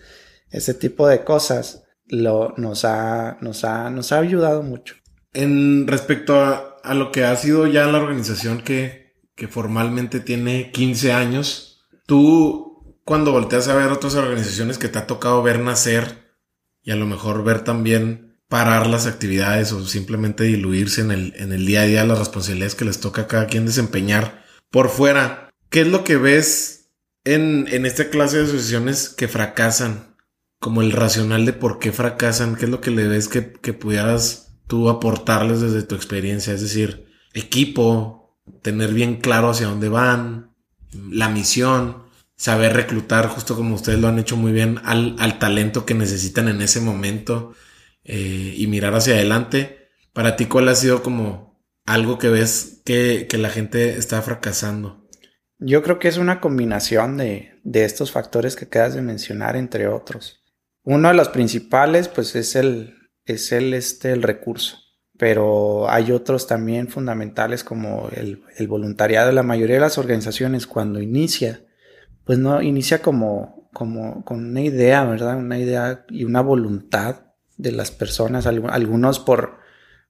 [0.50, 4.96] ese tipo de cosas lo, nos, ha, nos, ha, nos ha ayudado mucho.
[5.32, 10.70] En respecto a, a lo que ha sido ya la organización que, que formalmente tiene
[10.72, 16.26] 15 años, tú cuando volteas a ver otras organizaciones que te ha tocado ver nacer
[16.82, 21.52] y a lo mejor ver también parar las actividades o simplemente diluirse en el, en
[21.52, 25.50] el día a día las responsabilidades que les toca a cada quien desempeñar por fuera,
[25.70, 26.90] ¿qué es lo que ves
[27.24, 30.16] en, en esta clase de asociaciones que fracasan?
[30.58, 33.72] Como el racional de por qué fracasan, ¿qué es lo que le ves que, que
[33.72, 36.52] pudieras tú aportarles desde tu experiencia?
[36.52, 40.54] Es decir, equipo, tener bien claro hacia dónde van,
[41.10, 42.04] la misión,
[42.36, 46.60] saber reclutar, justo como ustedes lo han hecho muy bien, al, talento que necesitan en
[46.62, 47.54] ese momento
[48.04, 49.88] eh, y mirar hacia adelante.
[50.12, 55.06] Para ti, ¿cuál ha sido como algo que ves que, la gente está fracasando?
[55.58, 59.88] Yo creo que es una combinación de, de, estos factores que acabas de mencionar, entre
[59.88, 60.44] otros.
[60.82, 62.95] Uno de los principales, pues, es el,
[63.26, 64.78] es el, este, el recurso.
[65.18, 69.32] Pero hay otros también fundamentales como el, el voluntariado.
[69.32, 71.66] La mayoría de las organizaciones cuando inicia
[72.26, 75.38] pues no inicia como, como con una idea, ¿verdad?
[75.38, 77.20] Una idea y una voluntad
[77.56, 79.60] de las personas, algunos por,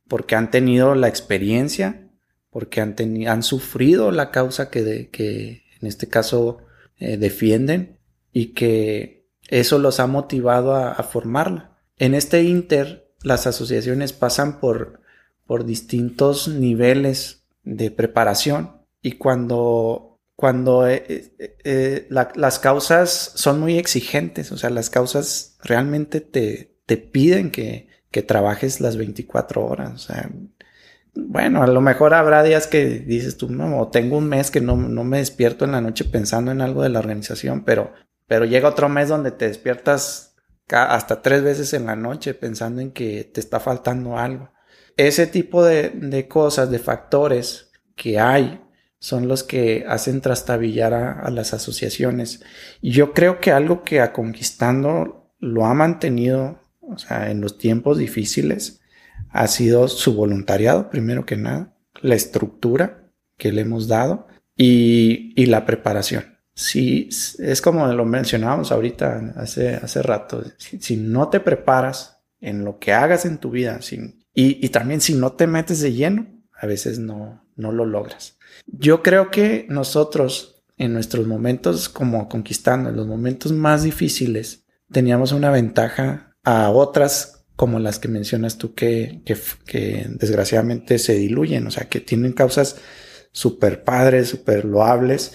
[0.09, 2.09] porque han tenido la experiencia,
[2.51, 2.97] porque han,
[3.29, 6.59] han sufrido la causa que, de, que en este caso
[6.97, 8.01] eh, defienden
[8.33, 11.79] y que eso los ha motivado a, a, formarla.
[11.99, 15.01] En este inter, las asociaciones pasan por,
[15.47, 23.79] por distintos niveles de preparación y cuando cuando eh, eh, eh, las causas son muy
[23.79, 29.95] exigentes, o sea, las causas realmente te, te piden que, que, trabajes las 24 horas,
[29.95, 30.31] o sea,
[31.15, 34.77] bueno, a lo mejor habrá días que dices tú, no, tengo un mes que no,
[34.77, 37.95] no me despierto en la noche pensando en algo de la organización, pero,
[38.27, 40.26] pero llega otro mes donde te despiertas
[40.71, 44.51] hasta tres veces en la noche pensando en que te está faltando algo.
[44.97, 48.61] Ese tipo de, de cosas, de factores que hay
[48.99, 52.43] son los que hacen trastabillar a, las asociaciones.
[52.81, 57.59] Y yo creo que algo que a Conquistando lo ha mantenido, o sea, en los
[57.59, 58.81] tiempos difíciles,
[59.31, 65.47] ha sido su voluntariado, primero que nada, la estructura que le hemos dado y, y
[65.47, 66.36] la preparación.
[66.59, 72.79] Si es como lo mencionábamos ahorita hace, hace rato, si, no te preparas en lo
[72.79, 76.27] que hagas en tu vida sin, y, y también si no te metes de lleno,
[76.59, 78.39] a veces no, no lo logras.
[78.67, 85.33] Yo creo que nosotros, en nuestros momentos como conquistando, en los momentos más difíciles, teníamos
[85.33, 91.71] una ventaja a otras como las que mencionas tú que, que, desgraciadamente se diluyen, o
[91.71, 92.77] sea, que tienen causas
[93.33, 95.33] súper padres, súper loables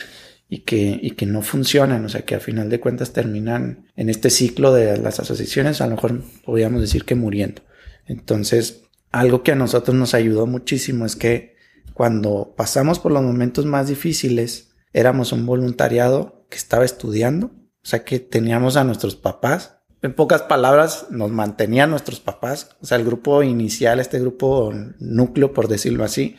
[0.54, 4.10] y que, y que no funcionan, o sea, que a final de cuentas terminan en
[4.10, 7.62] este ciclo de las asociaciones, a lo mejor podríamos decir que muriendo.
[8.06, 8.82] Entonces,
[9.14, 11.56] algo que a nosotros nos ayudó muchísimo es que
[11.94, 18.04] cuando pasamos por los momentos más difíciles, éramos un voluntariado que estaba estudiando, o sea
[18.04, 19.78] que teníamos a nuestros papás.
[20.02, 25.54] En pocas palabras, nos mantenían nuestros papás, o sea, el grupo inicial, este grupo núcleo,
[25.54, 26.36] por decirlo así,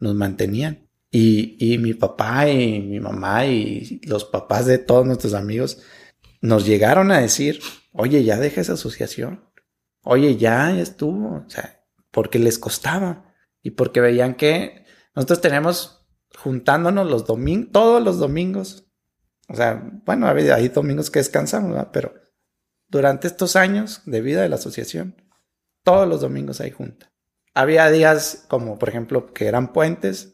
[0.00, 0.88] nos mantenían.
[1.14, 5.82] Y, mi papá y mi mamá y los papás de todos nuestros amigos
[6.40, 7.60] nos llegaron a decir,
[7.92, 9.44] oye, ya deja esa asociación.
[10.02, 11.44] Oye, ya estuvo.
[11.46, 16.06] O sea, porque les costaba y porque veían que nosotros tenemos
[16.38, 18.86] juntándonos los domingos, todos los domingos.
[19.48, 21.76] O sea, bueno, hay domingos que descansamos.
[21.92, 22.14] Pero
[22.88, 25.22] durante estos años de vida de la asociación,
[25.84, 27.12] todos los domingos hay junta.
[27.54, 30.31] Había días como, por ejemplo, que eran puentes.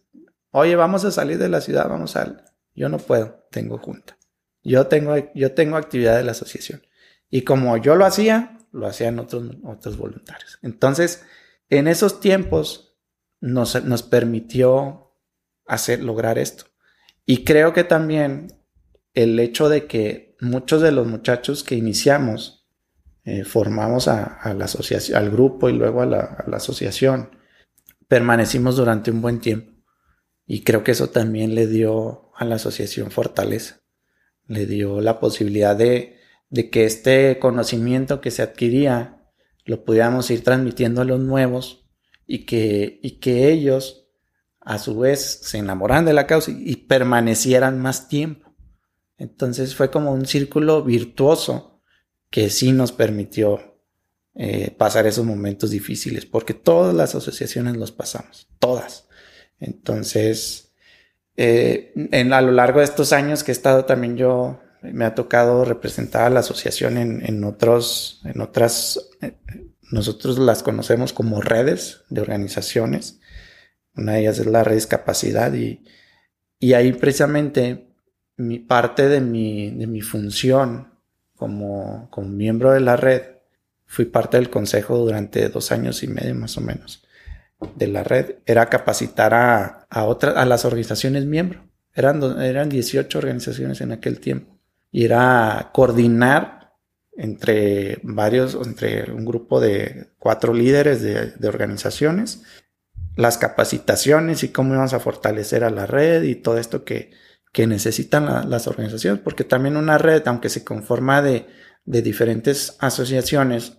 [0.58, 2.44] Oye, vamos a salir de la ciudad, vamos a...
[2.74, 4.18] Yo no puedo, tengo junta.
[4.64, 6.82] Yo tengo, yo tengo actividad de la asociación.
[7.30, 10.58] Y como yo lo hacía, lo hacían otros, otros voluntarios.
[10.62, 11.24] Entonces,
[11.70, 12.98] en esos tiempos
[13.40, 15.14] nos, nos permitió
[15.64, 16.64] hacer, lograr esto.
[17.24, 18.58] Y creo que también
[19.14, 22.66] el hecho de que muchos de los muchachos que iniciamos,
[23.24, 27.30] eh, formamos a, la asociación, al grupo y luego a la, a la, asociación,
[28.08, 29.77] permanecimos durante un buen tiempo.
[30.48, 33.82] Y creo que eso también le dio a la asociación fortaleza.
[34.46, 36.16] Le dio la posibilidad de,
[36.48, 39.30] de que este conocimiento que se adquiría
[39.66, 41.86] lo pudiéramos ir transmitiendo a los nuevos
[42.26, 44.06] y que, y que ellos
[44.60, 48.54] a su vez se enamoraran de la causa y, permanecieran más tiempo.
[49.18, 51.82] Entonces fue como un círculo virtuoso
[52.30, 53.80] que sí nos permitió
[54.34, 59.07] eh, pasar esos momentos difíciles, porque todas las asociaciones los pasamos, todas.
[59.60, 60.72] Entonces,
[61.36, 65.14] eh, en, a lo largo de estos años que he estado también yo, me ha
[65.14, 69.34] tocado representar a la asociación en, otros, en otras eh,
[69.90, 73.20] nosotros las conocemos como redes de organizaciones.
[73.96, 75.84] Una de ellas es la red discapacidad y,
[76.60, 77.88] y ahí precisamente
[78.36, 80.94] mi parte de mi, de mi función
[81.36, 83.22] como, como miembro de la red,
[83.86, 87.07] fui parte del consejo durante dos años y medio más o menos
[87.74, 91.62] de la red, era capacitar a, a otras, a las organizaciones miembros.
[91.94, 94.56] Eran, eran 18 organizaciones en aquel tiempo.
[94.90, 96.58] Y era coordinar
[97.18, 102.42] entre varios, entre un grupo de cuatro líderes de, organizaciones,
[103.16, 107.10] las capacitaciones y cómo íbamos a fortalecer a la red y todo esto que,
[107.52, 111.46] que necesitan las organizaciones, porque también una red, aunque se conforma de,
[111.84, 113.72] de diferentes asociaciones,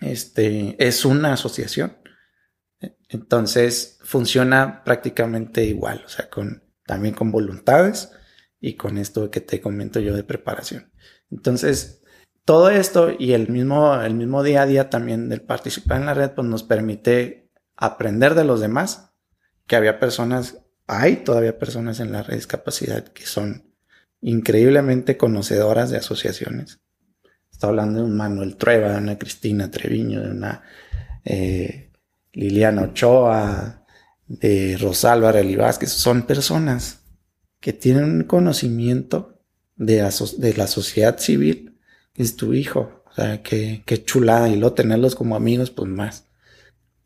[0.00, 1.98] este, es una asociación.
[3.08, 8.12] Entonces funciona prácticamente igual, o sea, con, también con voluntades
[8.60, 10.90] y con esto que te comento yo de preparación.
[11.30, 12.02] Entonces,
[12.44, 16.14] todo esto y el mismo, el mismo día a día también del participar en la
[16.14, 19.12] red, pues nos permite aprender de los demás,
[19.66, 23.72] que había personas, hay todavía personas en la red de discapacidad que son
[24.20, 26.80] increíblemente conocedoras de asociaciones.
[27.50, 30.62] Estoy hablando de un Manuel Trueba, de una Cristina Treviño, de una
[31.24, 31.89] eh,
[32.32, 33.84] Liliana Ochoa,
[34.26, 35.90] de Rosalba Relí Vázquez.
[35.90, 37.00] Son personas
[37.60, 39.42] que tienen un conocimiento
[39.76, 40.02] de,
[40.56, 41.78] la sociedad civil,
[42.12, 43.02] que es tu hijo.
[43.10, 44.48] O sea, qué, qué chulada.
[44.48, 46.26] Y luego tenerlos como amigos, pues más.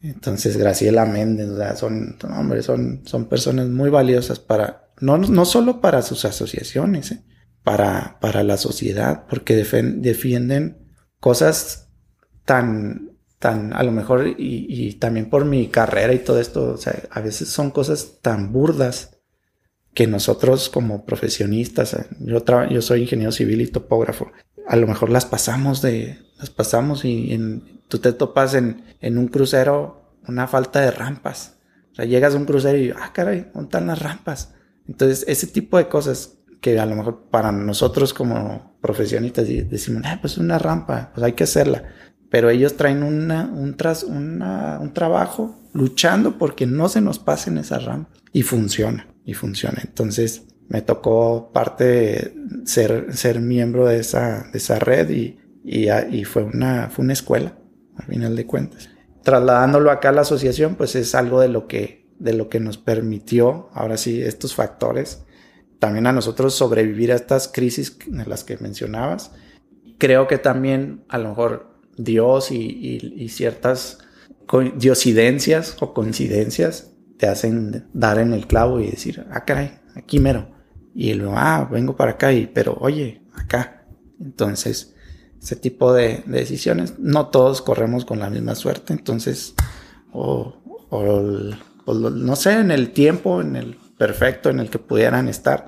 [0.00, 5.46] Entonces, Graciela Méndez, o sea, son, hombre, son, son personas muy valiosas para, no, no
[5.46, 7.24] solo para sus asociaciones, ¿eh?
[7.62, 10.76] para, para la sociedad, porque defienden
[11.20, 11.88] cosas
[12.44, 13.13] tan,
[13.44, 16.76] a lo mejor, y, también por mi carrera y todo esto,
[17.10, 19.18] a veces son cosas tan burdas
[19.92, 24.32] que nosotros como profesionistas, yo, yo soy ingeniero civil y topógrafo,
[24.66, 29.18] a lo mejor las pasamos de, las pasamos y en, tú te topas en, en
[29.18, 31.56] un crucero una falta de rampas.
[31.92, 34.54] O sea, llegas a un crucero y, ah, caray, ¿dónde están las rampas?
[34.88, 40.18] Entonces, ese tipo de cosas que a lo mejor para nosotros como profesionistas decimos, ah,
[40.20, 41.84] pues una rampa, pues hay que hacerla.
[42.34, 47.58] Pero ellos traen una, un, tras, una, un trabajo luchando porque no se nos pasen
[47.58, 48.20] esas rampas.
[48.32, 49.80] Y funciona, y funciona.
[49.84, 56.24] Entonces, me tocó parte ser, ser miembro de esa, de esa red y, y, y,
[56.24, 57.56] fue, una, fue una escuela,
[57.98, 58.88] al final de cuentas.
[59.22, 62.78] Trasladándolo acá a la asociación, pues es algo de lo que, de lo que nos
[62.78, 65.24] permitió, ahora sí, estos factores,
[65.78, 69.30] también a nosotros sobrevivir a estas crisis en las que mencionabas.
[69.98, 73.98] Creo que también a lo mejor Dios y, ciertas
[74.76, 80.50] diosidencias o coincidencias te hacen dar en el clavo y decir, ah, caray, aquí mero.
[80.94, 83.86] Y luego, ah, vengo para acá, y, pero oye, acá.
[84.20, 84.94] Entonces,
[85.40, 89.54] ese tipo de, decisiones, no todos corremos con la misma suerte, entonces,
[90.12, 90.56] o,
[90.90, 91.12] o,
[91.92, 95.66] no sé, en el tiempo, en el perfecto en el que pudieran estar,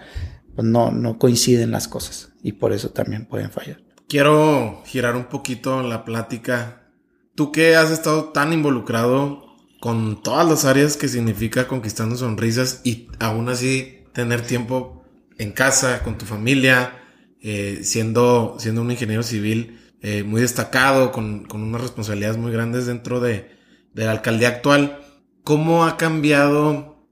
[0.54, 3.85] pues no, no coinciden las cosas y por eso también pueden fallar.
[4.08, 6.88] Quiero girar un poquito la plática.
[7.34, 13.08] Tú que has estado tan involucrado con todas las áreas que significa conquistando sonrisas y
[13.18, 15.04] aún así tener tiempo
[15.38, 17.02] en casa, con tu familia,
[17.42, 22.86] eh, siendo, siendo un ingeniero civil eh, muy destacado, con, con, unas responsabilidades muy grandes
[22.86, 23.50] dentro de,
[23.92, 25.00] de la alcaldía actual,
[25.42, 27.08] ¿cómo ha cambiado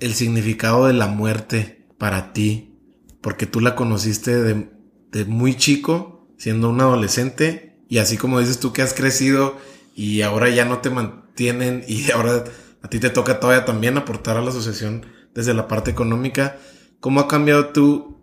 [0.00, 2.76] el significado de la muerte para ti?
[3.20, 4.68] Porque tú la conociste de,
[5.12, 6.13] de muy chico,
[6.44, 9.56] siendo un adolescente, y así como dices tú que has crecido
[9.94, 12.44] y ahora ya no te mantienen y ahora
[12.82, 16.58] a ti te toca todavía también aportar a la asociación desde la parte económica.
[17.00, 18.18] ¿Cómo ha cambiado tu,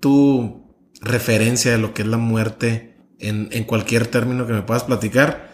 [0.00, 4.82] tu referencia de lo que es la muerte en, en cualquier término que me puedas
[4.82, 5.52] platicar?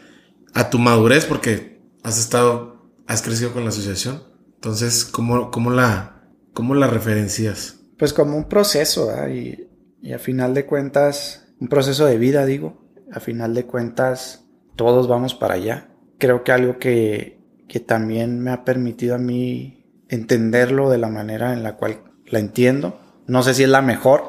[0.54, 4.22] A tu madurez, porque has estado, has crecido con la asociación.
[4.54, 6.22] Entonces, ¿cómo, cómo, la,
[6.54, 7.80] cómo la referencias?
[7.98, 9.68] Pues como un proceso, y,
[10.00, 12.86] y a final de cuentas, un proceso de vida, digo.
[13.12, 14.46] A final de cuentas,
[14.76, 15.88] todos vamos para allá.
[16.18, 21.52] Creo que algo que, que también me ha permitido a mí entenderlo de la manera
[21.52, 23.00] en la cual la entiendo.
[23.26, 24.22] No sé si es la mejor,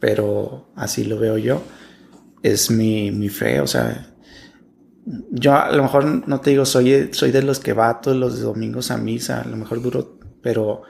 [0.00, 1.62] pero así lo veo yo.
[2.42, 4.14] Es mi, mi fe, o sea,
[5.30, 8.40] yo a lo mejor no te digo, soy, soy de los que va todos los
[8.40, 10.82] domingos a misa, a lo mejor duro, pero,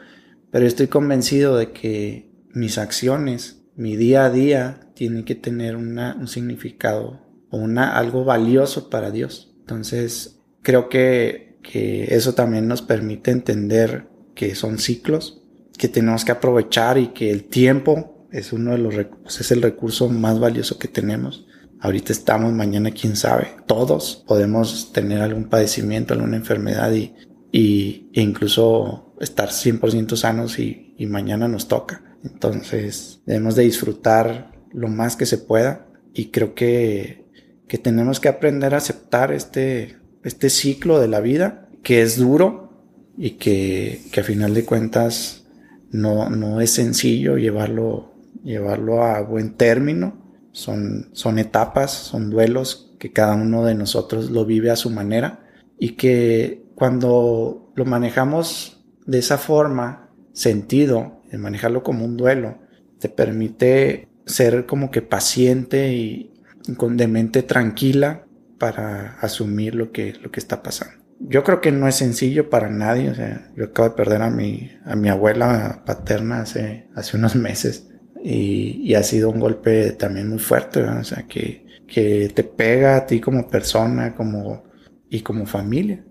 [0.50, 6.16] pero estoy convencido de que mis acciones, mi día a día, tienen que tener una,
[6.18, 7.20] un significado
[7.50, 9.54] o una, algo valioso para Dios.
[9.60, 15.42] Entonces, creo que, que eso también nos permite entender que son ciclos,
[15.78, 19.62] que tenemos que aprovechar y que el tiempo es uno de los recursos, es el
[19.62, 21.46] recurso más valioso que tenemos
[21.84, 23.56] Ahorita estamos, mañana quién sabe.
[23.66, 27.14] Todos podemos tener algún padecimiento, alguna enfermedad y,
[27.52, 32.13] y e incluso estar 100% sanos y, y mañana nos toca.
[32.24, 37.26] Entonces debemos de disfrutar lo más que se pueda y creo que,
[37.68, 42.72] que tenemos que aprender a aceptar este, este ciclo de la vida que es duro
[43.16, 45.44] y que, que a final de cuentas
[45.92, 50.22] no, no es sencillo llevarlo, llevarlo a buen término.
[50.50, 55.44] Son, son etapas, son duelos que cada uno de nosotros lo vive a su manera
[55.78, 62.58] y que cuando lo manejamos de esa forma, sentido, manejarlo como un duelo,
[62.98, 66.32] te permite ser como que paciente y
[66.76, 68.26] con de mente tranquila
[68.58, 71.04] para asumir lo que, lo que está pasando.
[71.20, 74.30] Yo creo que no es sencillo para nadie, o sea, yo acabo de perder a
[74.30, 77.88] mi, a mi abuela paterna hace, hace unos meses
[78.22, 82.96] y, y ha sido un golpe también muy fuerte, o sea, que, que te pega
[82.96, 84.64] a ti como persona como,
[85.08, 86.04] y como familia.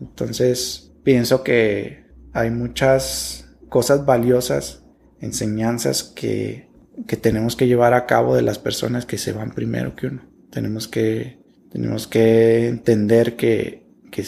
[0.00, 3.41] Entonces, pienso que hay muchas
[3.72, 4.84] cosas valiosas,
[5.20, 6.68] enseñanzas que,
[7.06, 10.22] que tenemos que llevar a cabo de las personas que se van primero que uno.
[10.50, 11.38] Tenemos que,
[11.70, 14.26] tenemos que entender que, que,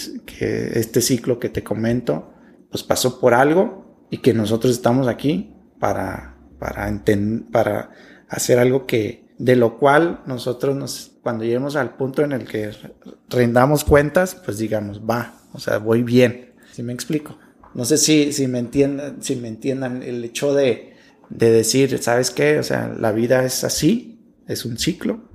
[0.75, 2.33] este ciclo que te comento,
[2.71, 6.91] pues pasó por algo y que nosotros estamos aquí para, para,
[7.53, 7.91] para
[8.31, 12.71] hacer algo que, de lo cual nosotros nos, cuando lleguemos al punto en el que
[13.29, 16.55] rindamos cuentas, pues digamos, va, o sea, voy bien.
[16.73, 17.37] ¿Sí me explico?
[17.75, 20.95] No sé si, si me entiendan, si me entiendan el hecho de,
[21.29, 22.59] de decir, ¿sabes qué?
[22.59, 25.29] O sea, la vida es así, es un ciclo.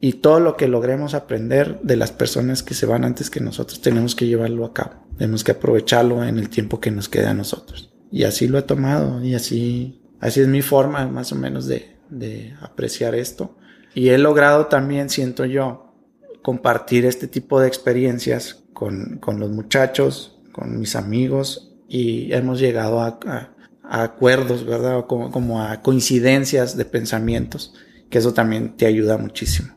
[0.00, 3.80] Y todo lo que logremos aprender de las personas que se van antes que nosotros,
[3.80, 5.06] tenemos que llevarlo a cabo.
[5.16, 7.92] Tenemos que aprovecharlo en el tiempo que nos queda a nosotros.
[8.12, 11.96] Y así lo he tomado y así, así es mi forma más o menos de,
[12.10, 13.56] de apreciar esto.
[13.94, 15.94] Y he logrado también, siento yo,
[16.42, 23.00] compartir este tipo de experiencias con, con los muchachos, con mis amigos y hemos llegado
[23.00, 25.06] a, acuerdos, ¿verdad?
[25.06, 27.74] Como, como a coincidencias de pensamientos,
[28.10, 29.76] que eso también te ayuda muchísimo.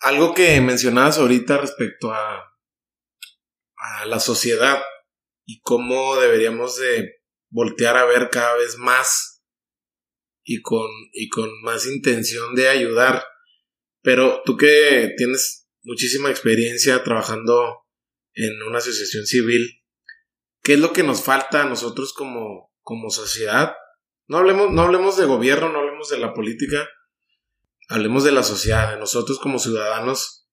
[0.00, 2.38] Algo que mencionabas ahorita respecto a,
[3.76, 4.80] a la sociedad
[5.44, 9.42] y cómo deberíamos de voltear a ver cada vez más
[10.44, 13.24] y con, y con más intención de ayudar.
[14.02, 17.84] Pero tú que tienes muchísima experiencia trabajando
[18.34, 19.77] en una asociación civil,
[20.68, 23.72] ¿qué es lo que nos falta a nosotros como, como sociedad?
[24.26, 26.86] No hablemos, no hablemos de gobierno, no hablemos de la política,
[27.88, 30.46] hablemos de la sociedad, de nosotros como ciudadanos,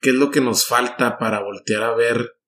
[0.00, 2.38] ¿qué es lo que nos falta para voltear a ver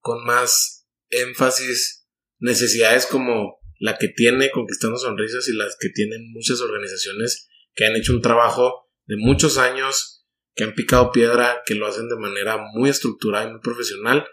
[0.00, 2.06] con más énfasis
[2.40, 7.96] necesidades como la que tiene Conquistando Sonrisas y las que tienen muchas organizaciones que han
[7.96, 12.58] hecho un trabajo de muchos años, que han picado piedra, que lo hacen de manera
[12.74, 14.28] muy estructurada y muy profesional,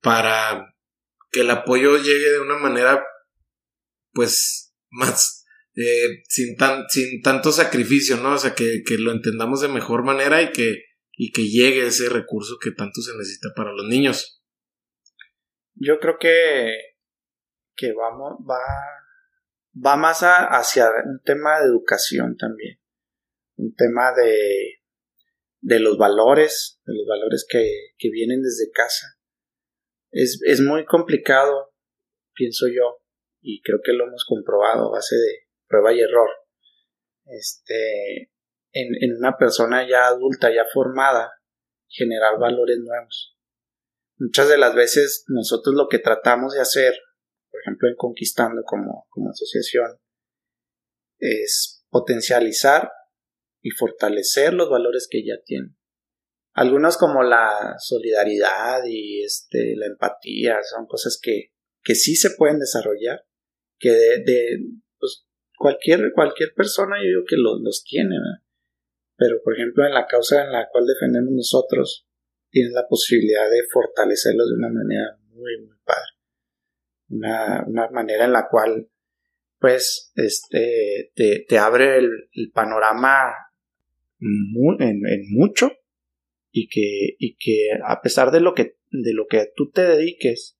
[0.00, 0.71] para
[1.32, 3.04] que el apoyo llegue de una manera,
[4.12, 8.34] pues, más, eh, sin, tan, sin tanto sacrificio, ¿no?
[8.34, 12.58] O sea, que, lo entendamos de mejor manera y que, y que llegue ese recurso
[12.62, 14.42] que tanto se necesita para los niños.
[15.74, 16.92] Yo creo que
[17.74, 18.60] que vamos, va,
[19.74, 22.78] va más hacia un tema de educación también,
[23.56, 24.82] un tema de,
[25.60, 29.18] de los valores, de los valores que, que vienen desde casa.
[30.12, 31.72] Es, es muy complicado,
[32.34, 33.02] pienso yo,
[33.40, 36.30] y creo que lo hemos comprobado a base de prueba y error.
[37.24, 38.30] Este,
[38.72, 41.32] en, en una persona ya adulta, ya formada,
[41.88, 43.36] generar valores nuevos.
[44.18, 46.94] Muchas de las veces nosotros lo que tratamos de hacer
[47.52, 50.00] por ejemplo, en Conquistando como, como asociación,
[51.18, 52.90] es potencializar
[53.62, 55.76] y fortalecer los valores que ya tienen.
[56.54, 62.58] Algunos como la solidaridad y este, la empatía son cosas que, que sí se pueden
[62.58, 63.24] desarrollar,
[63.78, 64.58] que de, de
[64.98, 65.26] pues,
[65.56, 68.16] cualquier, cualquier persona yo digo que los, los tiene,
[69.16, 72.06] pero por ejemplo en la causa en la cual defendemos nosotros,
[72.50, 76.02] tienen la posibilidad de fortalecerlos de una manera muy, muy padre.
[77.08, 78.88] Una, una manera en la cual
[79.58, 83.32] pues este te, te abre el, panorama
[84.20, 85.70] en, mucho
[86.52, 90.58] y que, y que a pesar de lo que de lo que tú te dediques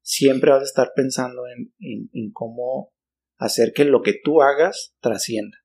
[0.00, 2.94] siempre vas a estar pensando en, en, cómo
[3.36, 5.58] hacer que lo que tú hagas trascienda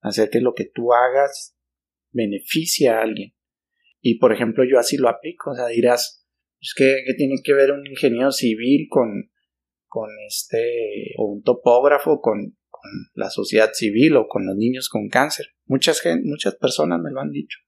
[0.00, 1.56] hacer que lo que tú hagas
[2.12, 3.34] beneficie a alguien
[4.00, 6.26] y por ejemplo yo así lo aplico o sea dirás
[6.60, 9.30] es que, tiene que ver un ingeniero civil con
[9.88, 15.08] con este, o un topógrafo con, con la sociedad civil o con los niños con
[15.08, 15.46] cáncer.
[15.64, 17.58] Muchas, muchas personas me lo han dicho.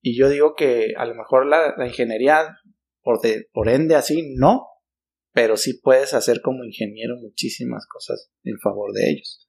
[0.00, 2.56] Y yo digo que a lo mejor la, ingeniería,
[3.02, 4.66] por, de, por ende así, no,
[5.32, 9.48] pero sí puedes hacer como ingeniero muchísimas cosas en favor de ellos.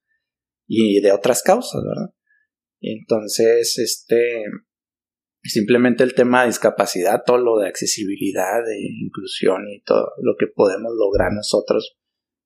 [0.67, 2.13] Y de otras causas, ¿verdad?
[2.81, 4.43] Entonces, este,
[5.43, 10.47] simplemente el tema de discapacidad, todo lo de accesibilidad, de inclusión y todo lo que
[10.47, 11.97] podemos lograr nosotros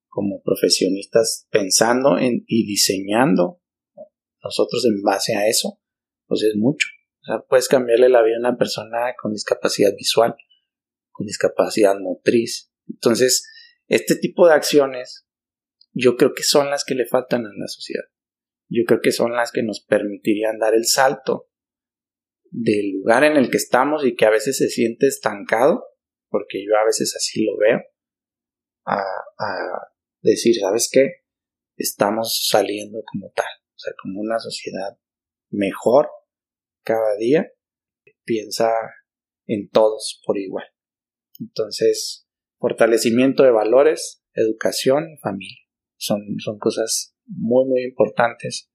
[0.08, 3.60] como profesionistas pensando en, y diseñando
[4.42, 5.80] nosotros en base a eso,
[6.26, 6.88] pues es mucho.
[7.48, 10.36] Puedes cambiarle la vida a una persona con discapacidad visual,
[11.10, 12.70] con discapacidad motriz.
[12.88, 13.48] Entonces,
[13.88, 15.26] este tipo de acciones
[15.92, 18.04] yo creo que son las que le faltan a la sociedad.
[18.68, 21.50] Yo creo que son las que nos permitirían dar el salto
[22.50, 25.84] del lugar en el que estamos y que a veces se siente estancado,
[26.28, 27.80] porque yo a veces así lo veo,
[28.84, 31.24] a, a decir, ¿sabes qué?
[31.76, 34.98] Estamos saliendo como tal, o sea, como una sociedad
[35.50, 36.10] mejor
[36.86, 37.52] cada día,
[38.24, 38.70] piensa
[39.46, 40.66] en todos por igual.
[41.40, 42.26] Entonces,
[42.58, 45.62] fortalecimiento de valores, educación y familia.
[45.98, 48.70] Son, son cosas muy, muy importantes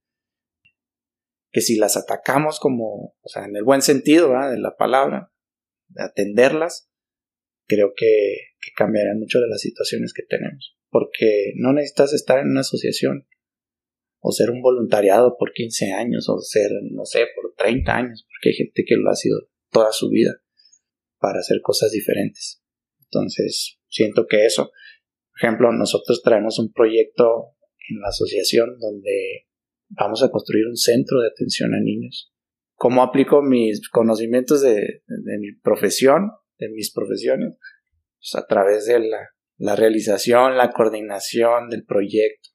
[1.52, 5.32] que si las atacamos como, o sea, en el buen sentido de la palabra,
[5.90, 6.90] de atenderlas,
[7.68, 10.78] creo que, que cambiarán mucho de las situaciones que tenemos.
[10.90, 13.28] Porque no necesitas estar en una asociación
[14.22, 18.50] o ser un voluntariado por 15 años o ser, no sé, por 30 años, porque
[18.50, 19.38] hay gente que lo ha sido
[19.72, 20.32] toda su vida
[21.20, 22.64] para hacer cosas diferentes.
[23.04, 24.72] Entonces, siento que eso,
[25.32, 27.56] por ejemplo, nosotros traemos un proyecto
[27.90, 29.48] en la asociación donde
[29.90, 32.32] vamos a construir un centro de atención a niños.
[32.76, 37.58] ¿Cómo aplico mis conocimientos de, mi profesión, de mis profesiones?
[38.18, 42.50] Pues a través de la, realización, la coordinación del proyecto.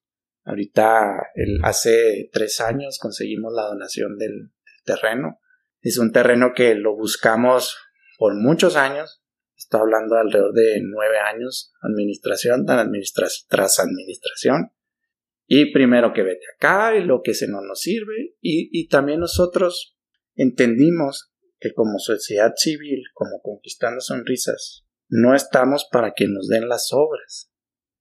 [0.47, 1.18] Ahorita,
[1.64, 4.52] hace tres años conseguimos la donación del,
[4.85, 5.40] terreno.
[5.81, 7.77] Es un terreno que lo buscamos
[8.16, 9.23] por muchos años.
[9.56, 14.73] Estoy hablando de alrededor de nueve años, administración tras administración
[15.47, 19.20] y primero que vete acá y lo que se no nos sirve y, y también
[19.20, 19.97] nosotros
[20.35, 26.90] entendimos que como sociedad civil, como conquistando sonrisas, no estamos para que nos den las
[26.93, 27.51] obras,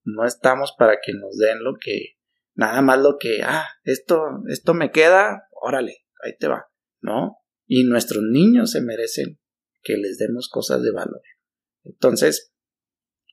[0.04, 2.15] no estamos para que nos den lo que,
[2.56, 6.68] nada más lo que, ah, esto, esto me queda, órale, ahí te va,
[7.02, 7.38] ¿no?
[7.68, 9.40] Y nuestros niños se merecen
[9.82, 11.22] que les demos cosas de valor.
[11.84, 12.54] Entonces,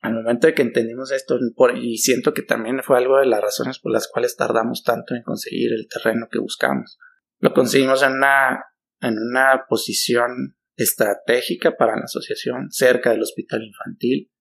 [0.01, 1.39] al momento de que entendimos esto,
[1.75, 5.23] y siento que también fue algo de las razones por las cuales tardamos tanto en
[5.23, 6.99] conseguir el terreno que buscamos.
[7.39, 8.65] Lo conseguimos en una,
[8.99, 14.31] en una posición estratégica para la asociación, cerca del hospital infantil,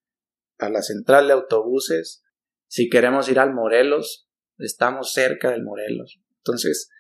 [0.59, 2.25] a la central de autobuses.
[2.67, 6.21] Si queremos ir al Morelos, estamos cerca del Morelos.
[6.39, 6.91] Entonces,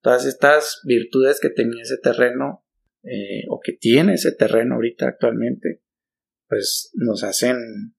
[0.00, 2.64] todas estas virtudes que tenía ese terreno,
[3.02, 5.82] eh, o que tiene ese terreno ahorita actualmente,
[6.48, 7.94] pues nos hacen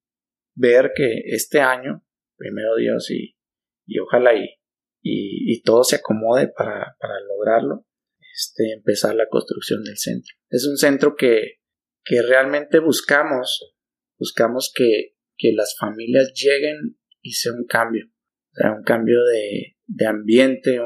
[0.53, 2.05] ver que este año,
[2.35, 3.37] primero Dios, y,
[3.85, 4.59] y ojalá y,
[5.01, 7.87] y, todo se acomode para, para lograrlo,
[8.35, 10.35] este, empezar la construcción del centro.
[10.49, 11.61] Es un centro que,
[12.03, 13.73] que realmente buscamos,
[14.19, 18.05] buscamos que, que las familias lleguen y sea un cambio,
[18.51, 20.79] o sea, un cambio de, de ambiente,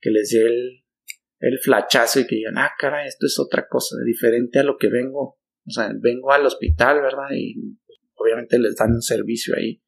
[0.00, 0.84] que les dé el,
[1.40, 4.88] el flachazo y que digan, ah, cara, esto es otra cosa, diferente a lo que
[4.88, 7.28] vengo, o sea, vengo al hospital, ¿verdad?
[7.34, 7.76] Y
[8.14, 9.82] obviamente les dan un servicio ahí,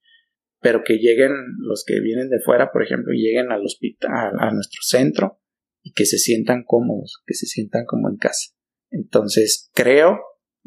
[0.60, 4.80] pero que lleguen los que vienen de fuera, por ejemplo, lleguen al hospital, a nuestro
[4.82, 5.40] centro
[5.82, 8.52] y que se sientan cómodos, que se sientan como en casa.
[8.90, 10.20] Entonces, creo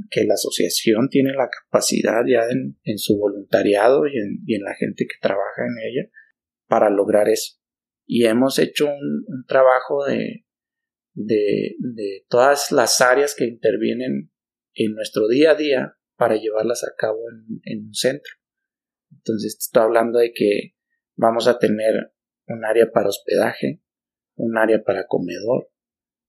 [0.09, 5.19] que la asociación tiene la capacidad ya en, su voluntariado y en, la gente que
[5.21, 6.09] trabaja en ella
[6.67, 7.59] para lograr eso.
[8.05, 10.45] Y hemos hecho un, trabajo de,
[11.13, 14.31] de, de todas las áreas que intervienen
[14.73, 17.19] en nuestro día a día para llevarlas a cabo
[17.63, 18.33] en, un centro.
[19.11, 20.75] Entonces, estoy hablando de que
[21.15, 22.13] vamos a tener
[22.47, 23.81] un área para hospedaje,
[24.35, 25.69] un área para comedor,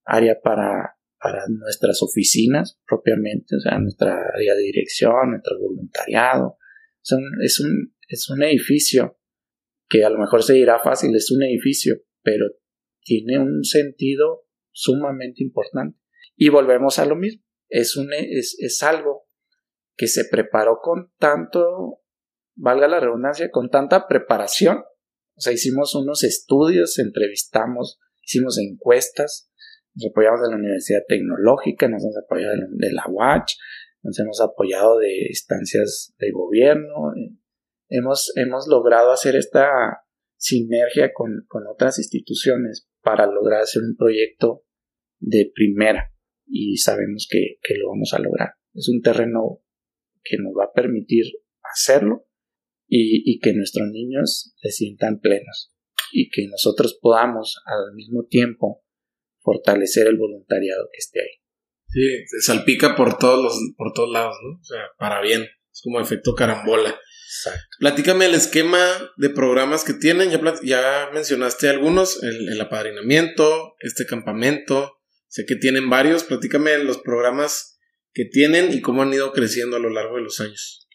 [0.05, 6.57] área para, para nuestras oficinas propiamente, o sea, nuestra área de dirección, nuestro voluntariado.
[7.43, 9.19] es, un, es un edificio
[9.89, 12.47] que a lo mejor se dirá fácil, es un edificio, pero
[13.03, 15.99] tiene un sentido sumamente importante.
[16.37, 19.29] Y volvemos a lo mismo, es, un, es, es algo
[19.97, 22.01] que se preparó con tanto,
[22.55, 24.79] valga la redundancia, con tanta preparación.
[25.35, 29.51] O sea, hicimos unos estudios, entrevistamos, hicimos encuestas,
[29.95, 33.53] nos apoyamos de la Universidad Tecnológica, nos hemos apoyado de la UACH,
[34.03, 37.13] nos hemos apoyado de instancias de gobierno.
[37.89, 39.69] Hemos, hemos logrado hacer esta
[40.37, 44.65] sinergia con, otras instituciones para lograr hacer un proyecto
[45.19, 46.13] de primera
[46.47, 48.51] y sabemos que, que lo vamos a lograr.
[48.75, 49.63] Es un terreno
[50.23, 51.25] que nos va a permitir
[51.63, 52.29] hacerlo
[52.89, 55.75] y, que nuestros niños se sientan plenos
[56.13, 58.83] y que nosotros podamos al mismo tiempo
[59.49, 61.41] fortalecer el voluntariado que esté ahí.
[61.87, 64.59] Sí, se salpica por todos los, por todos lados, ¿no?
[64.59, 65.43] O sea, para bien.
[65.73, 66.91] Es como efecto carambola.
[66.91, 67.67] Exacto.
[67.79, 68.79] Platícame el esquema
[69.17, 70.31] de programas que tienen.
[70.31, 74.99] Ya, ya mencionaste algunos, el, el, apadrinamiento, este campamento.
[75.29, 76.25] Sé que tienen varios.
[76.25, 77.79] Platícame los programas
[78.13, 80.89] que tienen y cómo han ido creciendo a lo largo de los años.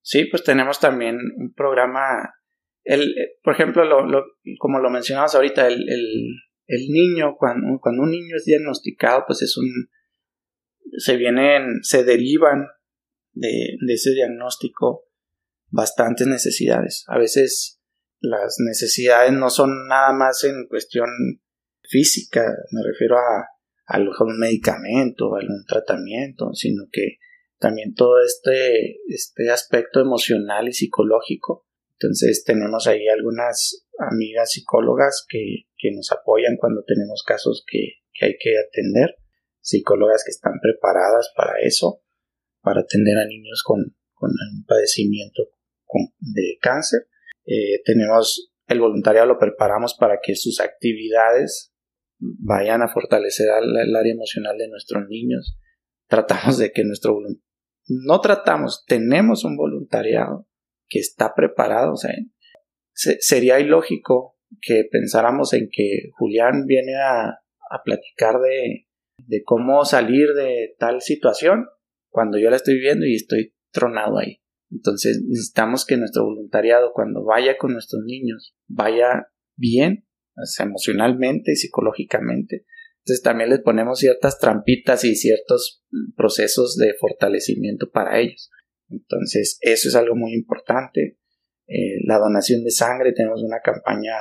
[0.00, 2.32] Sí, pues tenemos también un programa
[2.88, 4.24] el, por ejemplo, lo,
[4.58, 9.56] como lo mencionabas ahorita, el, el, niño, cuando, cuando un niño es diagnosticado, pues es
[9.56, 9.68] un,
[10.98, 12.66] se vienen, se derivan
[13.32, 15.04] de, de ese diagnóstico
[15.70, 17.04] bastantes necesidades.
[17.08, 17.80] A veces
[18.20, 21.08] las necesidades no son nada más en cuestión
[21.82, 23.40] física, me refiero a,
[23.86, 27.18] a algún medicamento, a algún tratamiento, sino que
[27.58, 31.66] también todo este, este aspecto emocional y psicológico.
[31.92, 38.26] Entonces tenemos ahí algunas amigas psicólogas que, que nos apoyan cuando tenemos casos que, que
[38.26, 39.16] hay que atender,
[39.60, 42.02] psicólogas que están preparadas para eso,
[42.60, 45.44] para atender a niños con, con un padecimiento
[46.18, 47.08] de cáncer.
[47.44, 51.72] Eh, tenemos el voluntariado lo preparamos para que sus actividades
[52.18, 55.58] vayan a fortalecer el área emocional de nuestros niños.
[56.06, 57.18] Tratamos de que nuestro
[57.88, 60.46] no tratamos, tenemos un voluntariado
[60.88, 61.92] que está preparado.
[61.92, 62.14] O sea,
[62.98, 68.86] sería ilógico que pensáramos en que Julián viene a, a platicar de,
[69.26, 71.66] de cómo salir de tal situación
[72.10, 74.40] cuando yo la estoy viviendo y estoy tronado ahí.
[74.70, 80.06] Entonces necesitamos que nuestro voluntariado cuando vaya con nuestros niños vaya bien,
[80.60, 82.64] emocionalmente y psicológicamente.
[82.98, 85.82] Entonces también les ponemos ciertas trampitas y ciertos
[86.16, 88.50] procesos de fortalecimiento para ellos.
[88.90, 91.18] Entonces eso es algo muy importante.
[91.68, 94.14] Eh, la donación de sangre, tenemos una campaña,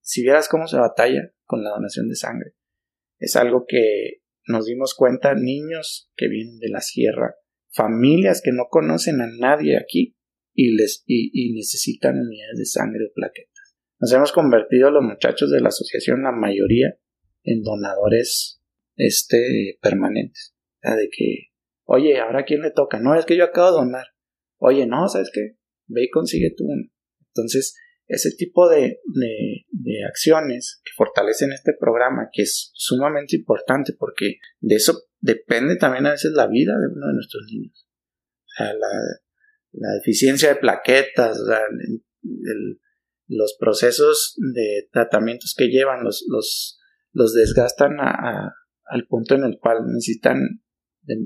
[0.00, 2.54] si vieras cómo se batalla con la donación de sangre,
[3.18, 7.36] es algo que nos dimos cuenta niños que vienen de la sierra
[7.72, 10.16] familias que no conocen a nadie aquí
[10.54, 13.76] y, les, y, necesitan unidades de sangre o plaquetas.
[14.00, 16.98] Nos hemos convertido los muchachos de la asociación, la mayoría,
[17.44, 18.60] en donadores
[18.96, 20.56] este, permanentes.
[20.82, 21.52] de que,
[21.84, 22.98] oye, ¿ahora quién le toca?
[22.98, 24.06] No, es que yo acabo de donar.
[24.58, 25.56] Oye, no, ¿sabes qué?
[25.88, 26.88] Ve y consigue tú uno.
[27.34, 34.36] Entonces, ese tipo de, de, acciones que fortalecen este programa, que es sumamente importante porque
[34.60, 37.86] de eso depende también a veces la vida de uno de nuestros niños.
[38.44, 38.88] O sea, la,
[39.72, 41.38] la deficiencia de plaquetas,
[43.26, 46.80] los procesos de tratamientos que llevan los, los,
[47.12, 50.40] los desgastan al punto en el cual necesitan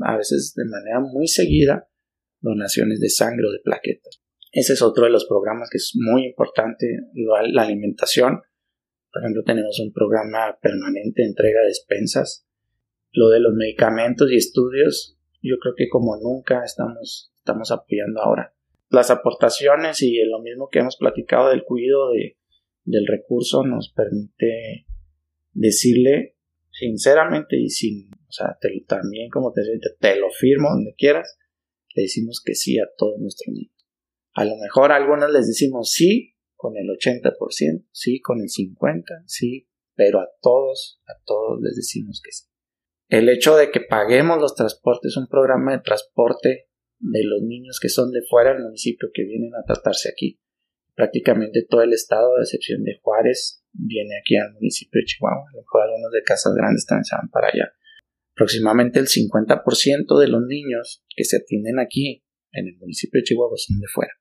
[0.04, 1.88] a veces de manera muy seguida
[2.40, 4.20] donaciones de sangre o de plaquetas.
[4.52, 8.42] Ese es otro de los programas que es muy importante, la alimentación.
[9.12, 12.46] Por ejemplo, tenemos un programa permanente de entrega de despensas
[13.12, 18.54] lo de los medicamentos y estudios, yo creo que como nunca estamos, estamos apoyando ahora.
[18.88, 22.36] Las aportaciones y lo mismo que hemos platicado del cuidado de,
[22.84, 24.86] del recurso nos permite
[25.52, 26.36] decirle
[26.70, 29.62] sinceramente y sin, o sea, también como te,
[29.98, 31.38] te lo firmo donde quieras,
[31.94, 33.71] le decimos que sí a todos nuestros niños.
[34.34, 39.04] A lo mejor a algunos les decimos sí con el 80%, sí con el 50%,
[39.26, 42.44] sí, pero a todos, a todos les decimos que sí.
[43.08, 47.88] El hecho de que paguemos los transportes, un programa de transporte de los niños que
[47.88, 50.40] son de fuera del municipio que vienen a tratarse aquí.
[50.94, 55.48] Prácticamente todo el estado, a excepción de Juárez, viene aquí al municipio de Chihuahua.
[55.48, 57.72] A lo mejor algunos de casas grandes también se van para allá.
[58.34, 63.56] Aproximadamente el 50% de los niños que se atienden aquí en el municipio de Chihuahua
[63.56, 64.12] son de fuera.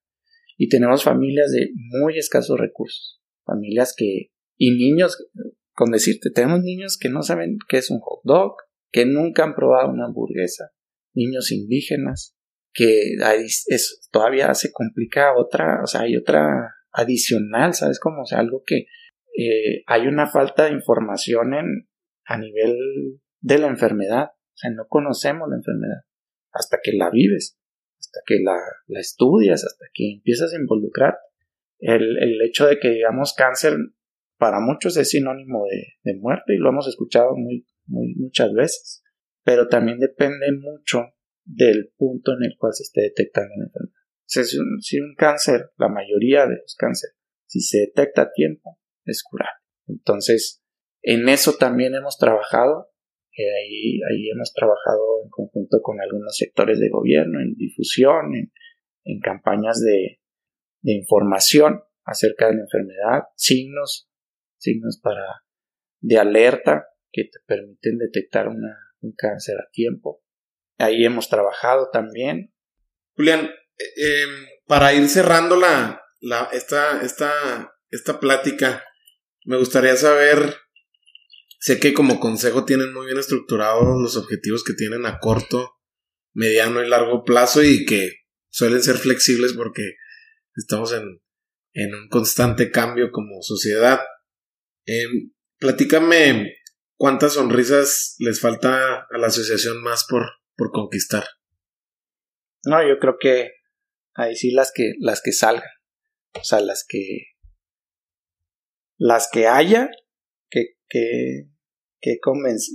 [0.61, 3.19] Y tenemos familias de muy escasos recursos.
[3.47, 4.27] Familias que,
[4.59, 5.17] y niños,
[5.73, 8.57] con decirte, tenemos niños que no saben qué es un hot dog,
[8.91, 10.69] que nunca han probado una hamburguesa,
[11.15, 12.37] niños indígenas,
[12.75, 13.15] que
[13.69, 18.21] es, todavía se complica otra, o sea, hay otra adicional, ¿sabes cómo?
[18.21, 18.85] O sea, algo que
[19.35, 21.89] eh, hay una falta de información en,
[22.25, 22.77] a nivel
[23.39, 26.01] de la enfermedad, o sea, no conocemos la enfermedad
[26.51, 27.57] hasta que la vives,
[28.11, 31.17] hasta que la, la estudias, hasta que empiezas a involucrar.
[31.79, 33.73] El, el, hecho de que digamos cáncer
[34.37, 39.03] para muchos es sinónimo de, de muerte y lo hemos escuchado muy, muchas veces,
[39.43, 41.13] pero también depende mucho
[41.43, 43.95] del punto en el cual se esté detectando la enfermedad.
[44.25, 47.15] Si un, si un cáncer, la mayoría de los cánceres,
[47.47, 49.59] si se detecta a tiempo, es curable.
[49.87, 50.63] Entonces,
[51.01, 52.90] en eso también hemos trabajado.
[53.41, 59.81] Eh, ahí, hemos trabajado en conjunto con algunos sectores de gobierno, en difusión, en, campañas
[59.81, 60.19] de,
[60.83, 64.09] información acerca de la enfermedad, signos,
[64.57, 65.43] signos para
[65.99, 70.23] de alerta que te permiten detectar una, un cáncer a tiempo.
[70.77, 72.53] Ahí hemos trabajado también.
[73.15, 73.41] Julián,
[73.77, 78.83] eh, em, para ir cerrando la, la, esta, esta, esta plática,
[79.45, 80.55] me gustaría saber,
[81.61, 85.77] sé que como consejo tienen muy bien estructurados los objetivos que tienen a corto,
[86.33, 88.11] mediano y largo plazo y que
[88.49, 89.93] suelen ser flexibles porque
[90.55, 91.21] estamos en
[91.73, 93.99] en un constante cambio como sociedad.
[94.85, 96.57] Em, platícame
[96.95, 100.23] cuántas sonrisas les falta a la asociación más por,
[100.55, 101.25] por conquistar.
[102.63, 103.51] No, yo creo que
[104.13, 105.69] ahí sí las que, las que salgan.
[106.39, 107.27] O sea, las que.
[108.97, 109.89] Las que haya
[110.91, 111.47] que,
[111.99, 112.17] que,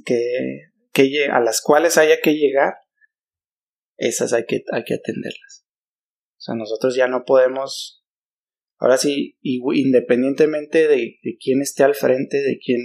[0.05, 0.61] que,
[0.93, 2.75] que, a las cuales haya que llegar,
[3.97, 5.67] esas hay que, hay que atenderlas.
[6.37, 8.07] O sea, nosotros ya no podemos
[8.79, 12.81] Ahora sí, independientemente de, quién esté al frente, de quién,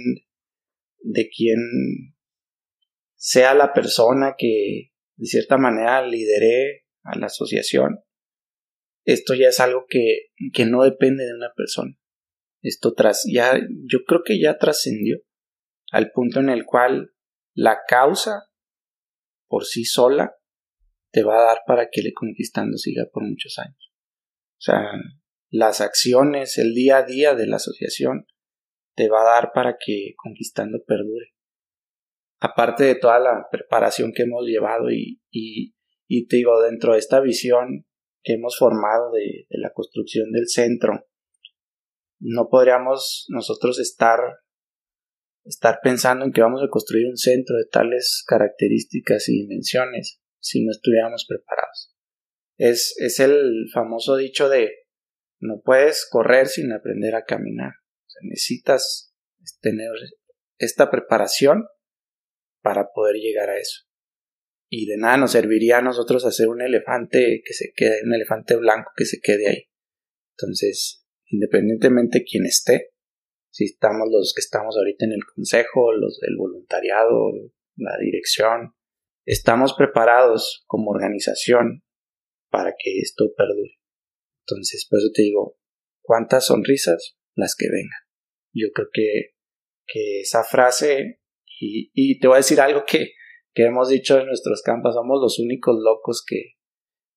[1.00, 1.58] de quién
[3.14, 8.00] sea la persona que de cierta manera lidere a la asociación,
[9.04, 11.98] esto ya es algo que, que no depende de una persona.
[12.62, 15.18] Esto tras, ya, yo creo que ya trascendió
[15.90, 17.12] al punto en el cual
[17.54, 18.44] la causa
[19.48, 20.36] por sí sola
[21.10, 23.92] te va a dar para que le conquistando siga por muchos años.
[24.52, 24.80] O sea,
[25.50, 28.26] las acciones, el día a día de la asociación
[28.94, 31.34] te va a dar para que Conquistando perdure.
[32.40, 37.20] Aparte de toda la preparación que hemos llevado y, y, te digo, dentro de esta
[37.20, 37.86] visión
[38.22, 41.06] que hemos formado de la construcción del centro,
[42.22, 44.20] no podríamos nosotros estar
[45.44, 50.64] estar pensando en que vamos a construir un centro de tales características y dimensiones si
[50.64, 51.94] no estuviéramos preparados.
[52.56, 54.70] Es, es el famoso dicho de
[55.40, 57.72] no puedes correr sin aprender a caminar.
[58.22, 59.12] necesitas
[59.60, 59.90] tener
[60.58, 61.64] esta preparación
[62.62, 63.82] para poder llegar a eso.
[64.70, 68.54] Y de nada nos serviría a nosotros hacer un elefante que se quede, un elefante
[68.56, 69.64] blanco que se quede ahí.
[70.36, 71.01] Entonces,
[71.32, 72.90] independientemente de quién esté,
[73.50, 77.32] si estamos los que estamos ahorita en el consejo, los del voluntariado,
[77.76, 78.74] la dirección,
[79.26, 81.82] estamos preparados como organización
[82.50, 83.78] para que esto perdure.
[84.46, 85.58] Entonces, por eso te digo,
[86.02, 87.16] ¿cuántas sonrisas?
[87.34, 88.00] Las que vengan.
[88.52, 89.34] Yo creo que,
[89.86, 91.20] que esa frase,
[91.58, 93.12] y, y te voy a decir algo que,
[93.54, 96.56] que hemos dicho en nuestros campos, somos los únicos locos que,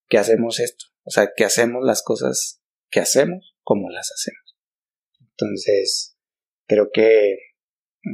[0.07, 0.85] que hacemos esto.
[1.03, 4.55] O sea, que hacemos las cosas que hacemos como las hacemos.
[5.19, 6.17] Entonces,
[6.67, 7.35] creo que,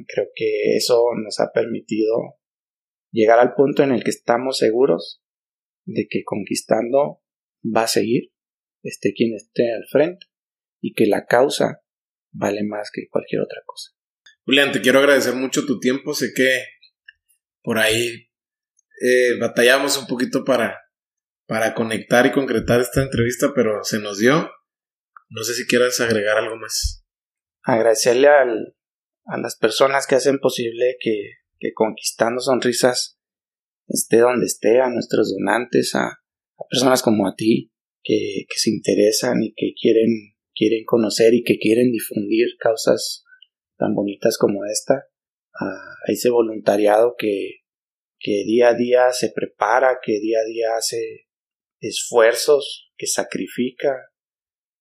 [0.08, 2.40] creo que eso nos ha permitido
[3.12, 5.22] llegar al punto en el que estamos seguros
[5.86, 7.22] de que conquistando
[7.64, 8.32] va a seguir
[8.84, 10.26] esté quien esté al frente
[10.82, 11.84] y que la causa
[12.32, 13.92] vale más que cualquier otra cosa.
[14.44, 16.14] Julián, te quiero agradecer mucho tu tiempo.
[16.14, 16.64] Sé que
[17.62, 18.30] por ahí
[19.02, 20.80] eh, batallamos un poquito para,
[21.46, 24.50] para conectar y concretar esta entrevista, pero se nos dio.
[25.32, 27.06] No sé si quieras agregar algo más.
[27.64, 28.76] Agradecerle al,
[29.26, 33.18] a las personas que hacen posible que, que Conquistando Sonrisas
[33.88, 37.72] esté donde esté, a nuestros donantes, a, a personas como a ti,
[38.04, 43.24] que, se interesan y que quieren, quieren conocer y que quieren difundir causas
[43.78, 45.08] tan bonitas como esta,
[45.54, 47.62] a ese voluntariado que,
[48.20, 51.28] que día a día se prepara, que día a día hace
[51.80, 54.11] esfuerzos, que sacrifica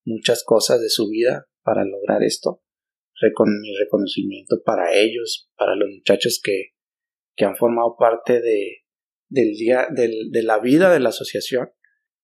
[0.04, 2.62] muchas cosas de su vida para lograr esto.
[3.20, 6.70] mi reconocimiento para ellos, para los muchachos que,
[7.36, 8.84] que han formado parte de,
[9.28, 11.70] del día, del, de la vida de la asociación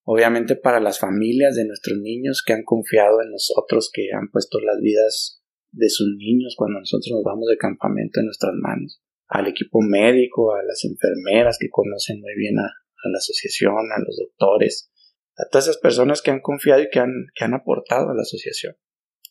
[0.06, 4.60] obviamente para las familias de nuestros niños que han confiado en nosotros, que han puesto
[4.60, 5.42] las vidas
[5.72, 10.54] de sus niños cuando nosotros nos vamos de campamento en nuestras manos, al equipo médico,
[10.54, 12.70] a las enfermeras que conocen muy bien a,
[13.10, 14.90] la asociación, a los doctores,
[15.36, 18.22] a todas esas personas que han confiado y que han, que han aportado a la
[18.22, 18.76] asociación.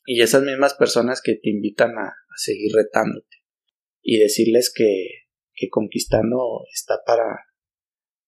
[0.06, 3.38] Y esas mismas personas que te invitan a, a seguir retándote
[4.02, 5.08] y decirles que,
[5.54, 6.38] que conquistando
[6.72, 7.48] está para,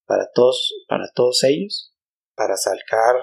[0.05, 1.93] para todos, para todos ellos
[2.37, 3.15] para sacar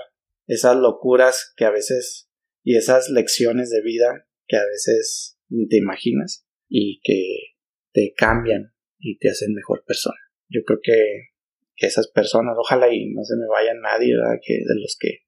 [0.47, 2.29] esas locuras que a veces
[2.63, 7.55] y esas lecciones de vida que a veces ni te imaginas y que
[7.93, 10.19] te cambian y te hacen mejor persona.
[10.49, 11.29] Yo creo que,
[11.77, 14.39] que esas personas, ojalá y no se me vaya nadie, ¿verdad?
[14.45, 15.25] Que de los que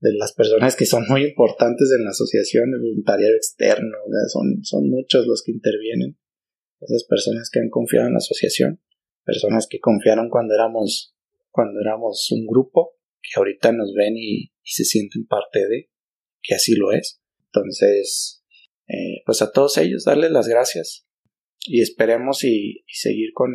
[0.00, 3.98] de las personas que son muy importantes en la asociación, el voluntariado externo,
[4.28, 6.18] son, son muchos los que intervienen.
[6.80, 8.80] Esas personas que han confiado en la asociación,
[9.24, 11.14] personas que confiaron cuando éramos,
[11.50, 15.90] cuando éramos un grupo que ahorita nos ven y, se sienten parte de,
[16.42, 17.20] que así lo es.
[17.46, 18.44] Entonces,
[18.88, 21.06] eh, pues a todos ellos darles las gracias
[21.66, 23.50] y esperemos y, seguir con,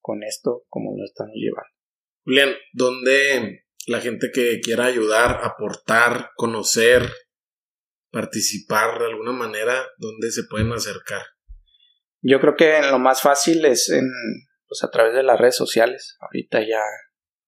[0.00, 1.79] con esto como lo estamos llevando.
[2.24, 7.10] Julián, ¿dónde la gente que quiera ayudar, aportar, conocer,
[8.10, 11.22] participar de alguna manera, dónde se pueden acercar?
[12.22, 14.10] Yo creo que lo más fácil es en,
[14.68, 16.16] pues a través de las redes sociales.
[16.20, 16.82] Ahorita ya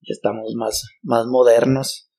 [0.05, 2.09] ya estamos más, más modernos.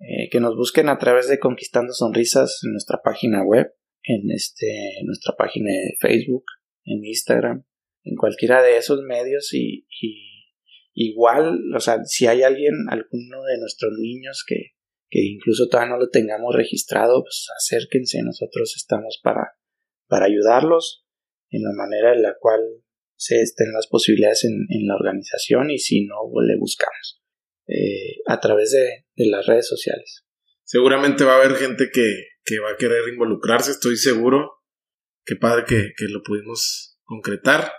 [0.00, 3.72] eh, que nos busquen a través de Conquistando Sonrisas en nuestra página web,
[4.02, 6.44] en este, nuestra página de Facebook,
[6.84, 7.64] en Instagram,
[8.02, 9.86] en cualquiera de esos medios y,
[10.94, 14.72] igual, o sea, si hay alguien, alguno de nuestros niños que,
[15.08, 19.52] que incluso todavía no lo tengamos registrado, pues acérquense, nosotros estamos para,
[20.06, 21.04] para ayudarlos
[21.50, 22.60] en la manera en la cual
[23.16, 27.22] se estén las posibilidades en, la organización y si no, pues, le buscamos
[27.68, 30.24] eh, a través de, de, las redes sociales.
[30.64, 32.10] Seguramente va a haber gente que,
[32.44, 34.50] que va a querer involucrarse, estoy seguro.
[35.24, 37.70] Qué padre que, que lo pudimos concretar.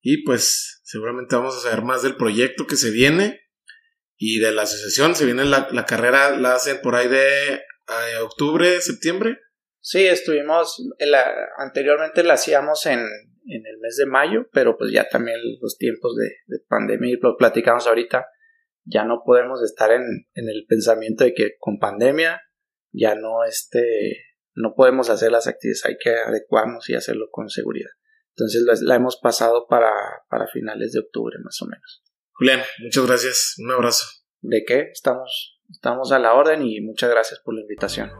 [0.00, 3.40] Y pues seguramente vamos a saber más del proyecto que se viene
[4.16, 5.14] y de la asociación.
[5.14, 9.38] Se viene la, la carrera, la hacen por ahí de eh, octubre, septiembre.
[9.80, 11.24] Sí, estuvimos, la,
[11.58, 16.14] anteriormente la hacíamos en, en el mes de mayo, pero pues ya también los tiempos
[16.16, 18.26] de, de pandemia, y platicamos ahorita,
[18.84, 20.02] ya no podemos estar en,
[20.34, 22.42] en, el pensamiento de que con pandemia
[22.92, 27.90] ya no este, no podemos hacer las actividades, hay que adecuarnos y hacerlo con seguridad.
[28.38, 29.92] Entonces la, la hemos pasado para,
[30.30, 32.04] para finales de octubre más o menos.
[32.34, 34.06] Julián, muchas gracias, un abrazo.
[34.40, 34.90] ¿De qué?
[34.92, 38.12] Estamos, estamos a la orden y muchas gracias por la invitación.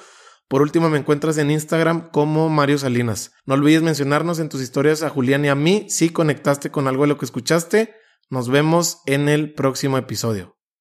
[0.47, 3.33] Por último, me encuentras en Instagram como Mario Salinas.
[3.47, 7.05] No olvides mencionarnos en tus historias a Julián y a mí si conectaste con algo
[7.05, 7.95] de lo que escuchaste.
[8.29, 10.55] Nos vemos en el próximo episodio.